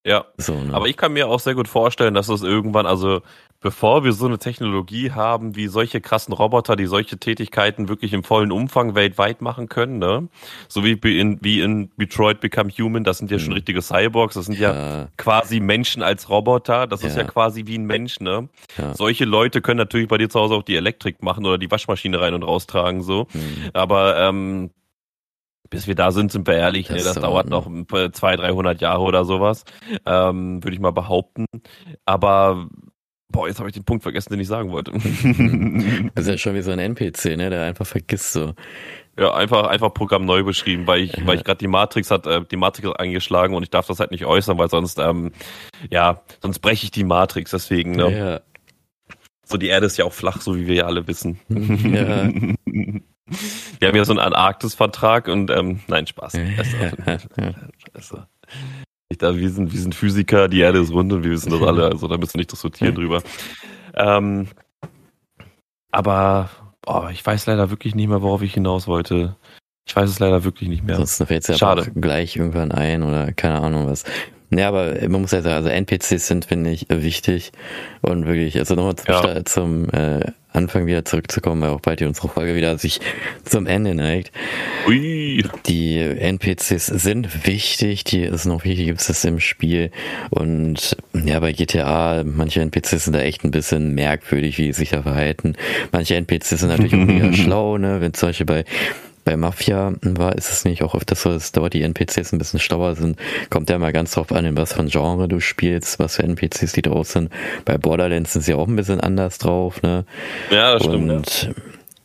[0.05, 0.75] Ja, so, ne?
[0.75, 3.23] aber ich kann mir auch sehr gut vorstellen, dass es irgendwann, also
[3.61, 8.25] bevor wir so eine Technologie haben, wie solche krassen Roboter, die solche Tätigkeiten wirklich im
[8.25, 10.29] vollen Umfang weltweit machen können, ne?
[10.67, 13.43] So wie in, wie in Detroit Become Human, das sind ja mhm.
[13.43, 17.09] schon richtige Cyborgs, das sind ja, ja, quasi Menschen als Roboter, das ja.
[17.09, 18.49] ist ja quasi wie ein Mensch, ne?
[18.77, 18.95] Ja.
[18.95, 22.21] Solche Leute können natürlich bei dir zu Hause auch die Elektrik machen oder die Waschmaschine
[22.21, 23.29] rein und raustragen, so.
[23.33, 23.71] Mhm.
[23.73, 24.71] Aber ähm,
[25.73, 29.03] bis wir da sind, sind wir ehrlich, das, ne, das dauert noch 200, 300 Jahre
[29.03, 29.65] oder sowas,
[30.07, 31.47] ähm, würde ich mal behaupten.
[32.05, 32.69] Aber
[33.33, 34.93] Boah, jetzt habe ich den Punkt vergessen, den ich sagen wollte.
[36.15, 38.53] das ist ja schon wie so ein NPC, ne, der einfach vergisst so.
[39.19, 41.27] Ja, einfach, einfach Programm neu beschrieben, weil ich, ja.
[41.27, 44.11] weil ich gerade die Matrix hat, äh, die Matrix eingeschlagen und ich darf das halt
[44.11, 45.33] nicht äußern, weil sonst, ähm,
[45.91, 48.19] ja, sonst breche ich die Matrix, deswegen, ne?
[48.19, 48.41] Ja.
[49.47, 51.41] So, die Erde ist ja auch flach, so wie wir ja alle wissen.
[51.49, 52.29] Ja.
[53.79, 56.33] Wir haben ja so einen Antarktis-Vertrag und ähm, nein, Spaß.
[56.33, 58.27] Scheiße.
[59.19, 61.85] Da, wir, sind, wir sind Physiker, die Erde ist rund und wir wissen das alle,
[61.85, 63.23] also da müssen wir nicht diskutieren drüber.
[63.95, 64.49] Ähm,
[65.91, 66.49] aber
[66.87, 69.37] oh, ich weiß leider wirklich nicht mehr, worauf ich hinaus wollte.
[69.87, 70.97] Ich weiß es leider wirklich nicht mehr.
[70.97, 74.05] Sonst fällt es ja gleich irgendwann ein oder keine Ahnung was.
[74.51, 77.53] Ja, aber man muss ja sagen, also NPCs sind, finde ich, wichtig
[78.03, 79.45] und wirklich, also nochmal zum, ja.
[79.45, 83.01] zum äh, Anfang wieder zurückzukommen, weil auch bald hier unsere Folge wieder sich
[83.45, 84.33] zum Ende neigt.
[84.87, 85.45] Ui.
[85.67, 89.91] Die NPCs sind wichtig, die ist noch wichtig, gibt es im Spiel
[90.31, 94.91] und ja, bei GTA, manche NPCs sind da echt ein bisschen merkwürdig, wie sie sich
[94.91, 95.55] da verhalten.
[95.93, 98.65] Manche NPCs sind natürlich auch wieder schlau, ne, wenn zum Beispiel bei
[99.25, 102.61] bei Mafia war, ist es nicht auch öfters so, dass dort die NPCs ein bisschen
[102.61, 103.19] schlauer sind.
[103.51, 106.25] Kommt ja mal ganz drauf an, in was für ein Genre du spielst, was für
[106.25, 107.31] NPCs die drauf sind.
[107.65, 110.05] Bei Borderlands sind sie auch ein bisschen anders drauf, ne?
[110.51, 111.11] Ja, das stimmt.
[111.11, 111.51] Und ja.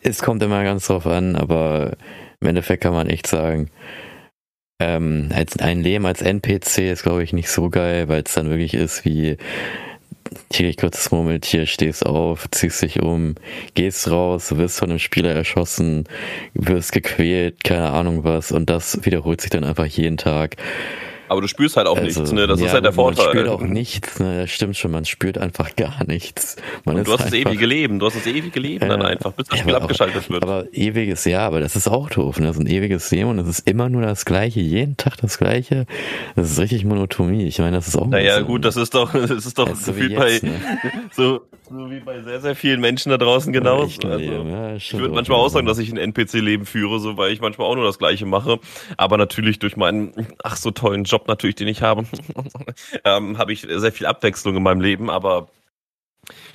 [0.02, 1.94] es kommt immer ganz drauf an, aber
[2.40, 3.70] im Endeffekt kann man echt sagen,
[4.80, 8.50] ähm, als ein Leben als NPC ist, glaube ich, nicht so geil, weil es dann
[8.50, 9.38] wirklich ist wie
[10.50, 13.36] täglich kurzes Murmeltier, stehst auf, ziehst dich um,
[13.74, 16.06] gehst raus, wirst von einem Spieler erschossen,
[16.54, 20.58] wirst gequält, keine Ahnung was, und das wiederholt sich dann einfach jeden Tag.
[21.28, 22.48] Aber du spürst halt auch also, nichts, ne?
[22.48, 23.26] Das ja, ist halt der Vorteil.
[23.26, 24.42] Man spürt auch nichts, ne?
[24.42, 26.56] Das stimmt schon, man spürt einfach gar nichts.
[26.86, 29.48] Man du hast das ewige Leben, du hast das ewige Leben äh, dann einfach, bis
[29.48, 30.44] das Spiel aber, abgeschaltet wird.
[30.44, 32.48] Aber ewiges ja, aber das ist auch doof, ne?
[32.48, 35.38] Das ist ein ewiges Leben und es ist immer nur das Gleiche, jeden Tag das
[35.38, 35.86] Gleiche.
[36.36, 37.46] Das ist richtig Monotomie.
[37.46, 40.16] Ich meine, das ist auch Naja, gut, das ist doch, das ist doch so gefühlt
[40.16, 40.60] bei, ne?
[41.12, 44.08] so, so wie bei sehr, sehr vielen Menschen da draußen genauso.
[44.08, 47.42] Also, ja, ich würde manchmal auch sagen, dass ich ein NPC-Leben führe, so, weil ich
[47.42, 48.60] manchmal auch nur das Gleiche mache.
[48.96, 50.14] Aber natürlich durch meinen,
[50.44, 52.06] ach so tollen Job natürlich, den ich habe,
[53.04, 55.10] ähm, habe ich sehr viel Abwechslung in meinem Leben.
[55.10, 55.48] Aber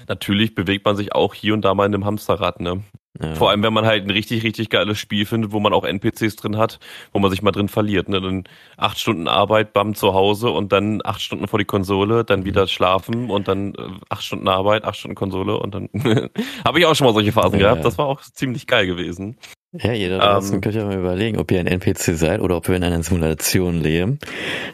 [0.08, 2.82] natürlich bewegt man sich auch hier und da mal in einem Hamsterrad, ne?
[3.20, 3.34] Ja.
[3.34, 6.36] Vor allem, wenn man halt ein richtig, richtig geiles Spiel findet, wo man auch NPCs
[6.36, 6.78] drin hat,
[7.12, 8.08] wo man sich mal drin verliert.
[8.08, 8.22] Ne?
[8.22, 8.44] Dann
[8.78, 12.44] acht Stunden Arbeit, bam, zu Hause und dann acht Stunden vor die Konsole, dann mhm.
[12.46, 15.90] wieder schlafen und dann äh, acht Stunden Arbeit, acht Stunden Konsole und dann
[16.64, 17.68] habe ich auch schon mal solche Phasen ja.
[17.68, 17.84] gehabt.
[17.84, 19.36] Das war auch ziemlich geil gewesen.
[19.74, 22.68] Ja, jeder draußen ähm, könnt ihr mal überlegen, ob ihr ein NPC seid oder ob
[22.68, 24.18] wir in einer Simulation leben.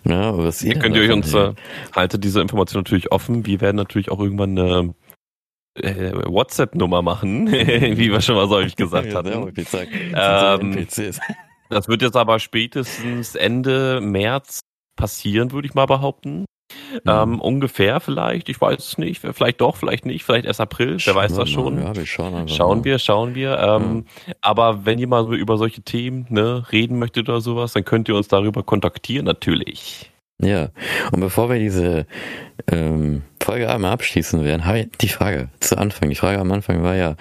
[0.02, 1.54] Na, was ihr könnt ihr euch uns, äh,
[1.94, 3.46] haltet diese Information natürlich offen.
[3.46, 4.94] Wir werden natürlich auch irgendwann eine
[5.76, 9.52] äh, WhatsApp-Nummer machen, wie wir schon mal so häufig gesagt hatten.
[10.16, 10.86] Ähm,
[11.70, 14.60] das wird jetzt aber spätestens Ende März
[14.96, 16.44] passieren, würde ich mal behaupten.
[16.92, 17.00] Mhm.
[17.06, 21.14] Ähm, ungefähr vielleicht, ich weiß es nicht, vielleicht doch, vielleicht nicht, vielleicht erst April, wer
[21.14, 21.80] weiß das schon.
[21.80, 23.58] Ja, wir schauen schauen wir, schauen wir.
[23.58, 24.34] Ähm, ja.
[24.40, 28.08] Aber wenn ihr mal so über solche Themen ne, reden möchtet oder sowas, dann könnt
[28.08, 30.10] ihr uns darüber kontaktieren, natürlich.
[30.40, 30.68] Ja,
[31.10, 32.06] und bevor wir diese
[32.70, 36.10] ähm, Folge einmal abschließen werden, habe ich die Frage zu Anfang.
[36.10, 37.16] Die Frage am Anfang war ja,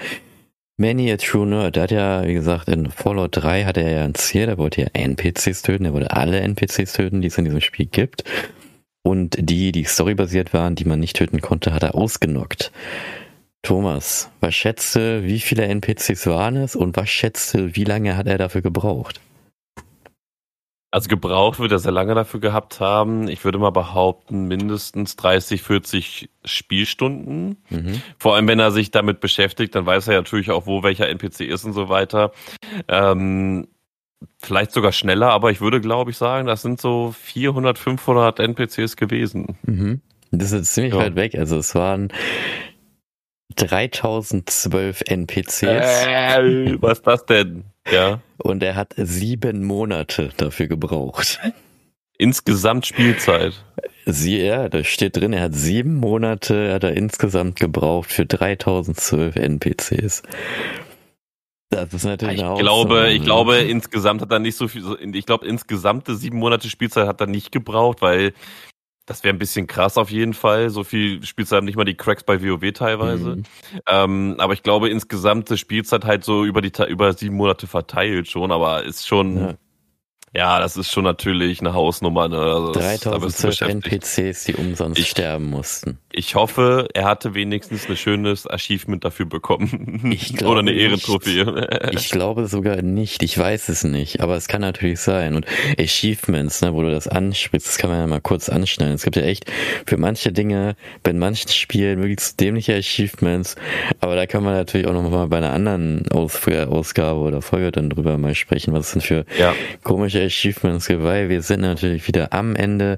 [0.80, 4.04] Manny a True Nerd, der hat ja, wie gesagt, in Fallout 3 hatte er ja
[4.04, 7.46] ein Ziel, der wollte ja NPCs töten, er wollte alle NPCs töten, die es in
[7.46, 8.24] diesem Spiel gibt.
[9.08, 12.74] Und die, die storybasiert waren, die man nicht töten konnte, hat er ausgenockt.
[13.62, 18.38] Thomas, was schätzte, wie viele NPCs waren es und was schätzte, wie lange hat er
[18.38, 19.22] dafür gebraucht?
[20.92, 23.30] Also gebraucht wird er sehr lange dafür gehabt haben.
[23.30, 27.64] Ich würde mal behaupten, mindestens 30, 40 Spielstunden.
[27.70, 28.02] Mhm.
[28.18, 31.42] Vor allem, wenn er sich damit beschäftigt, dann weiß er natürlich auch, wo welcher NPC
[31.42, 32.34] ist und so weiter.
[32.90, 33.70] Ähm,
[34.40, 38.96] vielleicht sogar schneller, aber ich würde, glaube ich, sagen, das sind so 400, 500 NPCs
[38.96, 39.58] gewesen.
[39.64, 40.02] Mhm.
[40.32, 41.00] Das ist ziemlich ja.
[41.00, 41.36] weit weg.
[41.36, 42.10] Also es waren
[43.56, 45.64] 3012 NPCs.
[45.64, 47.66] Äh, was ist das denn?
[47.92, 48.22] Ja.
[48.38, 51.40] Und er hat sieben Monate dafür gebraucht.
[52.18, 53.54] Insgesamt Spielzeit.
[54.06, 59.36] Sie, ja, da steht drin, er hat sieben Monate, hat er insgesamt gebraucht für 3012
[59.36, 60.24] NPCs.
[61.70, 65.46] Das ist natürlich ich glaube, ich glaube, insgesamt hat er nicht so viel, ich glaube,
[65.46, 68.34] insgesamte sieben Monate Spielzeit hat er nicht gebraucht, weil
[69.06, 70.70] das wäre ein bisschen krass auf jeden Fall.
[70.70, 73.38] So viel Spielzeit haben nicht mal die Cracks bei WoW teilweise.
[73.38, 73.44] Mhm.
[73.88, 78.52] Ähm, aber ich glaube, insgesamte Spielzeit halt so über die über sieben Monate verteilt schon,
[78.52, 79.38] aber ist schon.
[79.38, 79.54] Ja.
[80.38, 82.28] Ja, das ist schon natürlich eine Hausnummer.
[82.28, 82.38] Ne?
[82.38, 85.98] Also 3012 NPCs, die umsonst ich, sterben mussten.
[86.12, 90.16] Ich hoffe, er hatte wenigstens ein schönes Achievement dafür bekommen.
[90.46, 91.90] Oder eine Ehrentrophäe.
[91.92, 93.24] ich glaube sogar nicht.
[93.24, 94.22] Ich weiß es nicht.
[94.22, 95.34] Aber es kann natürlich sein.
[95.34, 95.48] Und
[95.80, 98.94] Achievements, ne, wo du das ansprichst, das kann man ja mal kurz anschneiden.
[98.94, 99.52] Es gibt ja echt
[99.88, 103.56] für manche Dinge, bei manchen Spielen möglichst dämliche Achievements.
[104.02, 107.72] Aber da kann man natürlich auch noch mal bei einer anderen Aus Ausgabe oder Folge
[107.72, 109.56] dann drüber mal sprechen, was es denn für ja.
[109.84, 112.98] komische Achievements gibt, weil wir sind natürlich wieder am Ende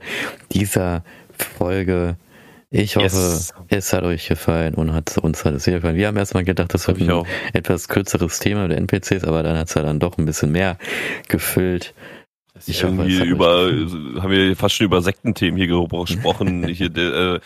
[0.52, 1.04] dieser
[1.38, 2.18] Folge.
[2.72, 3.54] Ich hoffe, yes.
[3.70, 5.96] es hat euch gefallen und hat uns hat es sehr gefallen.
[5.96, 7.28] Wir haben erstmal gedacht, das wird ein auch.
[7.54, 10.78] etwas kürzeres Thema der NPCs, aber dann hat es ja dann doch ein bisschen mehr
[11.28, 11.96] gefüllt.
[12.68, 16.68] Ich irgendwie hoffe, über, haben wir fast schon über Sektenthemen hier gesprochen.
[16.68, 17.40] hier, äh,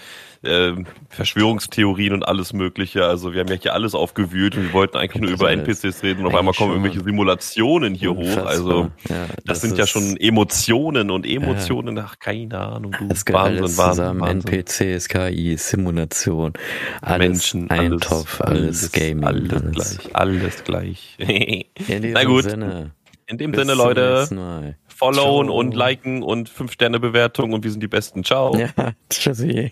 [0.44, 0.74] äh,
[1.10, 3.06] Verschwörungstheorien und alles Mögliche.
[3.06, 6.22] Also wir haben ja hier alles aufgewühlt und wir wollten eigentlich nur über NPCs reden
[6.22, 8.38] und auf einmal kommen irgendwelche Simulationen hier hoch.
[8.46, 12.06] Also ja, das, das, sind ja schon Emotionen und Emotionen, ja.
[12.08, 12.96] ach keine Ahnung.
[12.98, 14.22] Du, es gehört Wahnsinn, alles zusammen.
[14.22, 14.54] Wahnsinn.
[14.54, 16.54] NPCs, KI, Simulation,
[17.02, 19.24] alles Menschen, ein Topf, alles, alles Gaming.
[19.24, 21.18] Alles, alles, gleich, alles gleich.
[21.88, 22.44] In Na gut.
[22.44, 22.92] Sinne.
[23.26, 24.28] In dem Sinne, Leute,
[24.88, 25.58] followen Ciao.
[25.58, 28.24] und liken und 5 Sterne Bewertung und wir sind die Besten.
[28.24, 28.56] Ciao.
[28.58, 28.70] Ja,
[29.10, 29.72] tschüssi.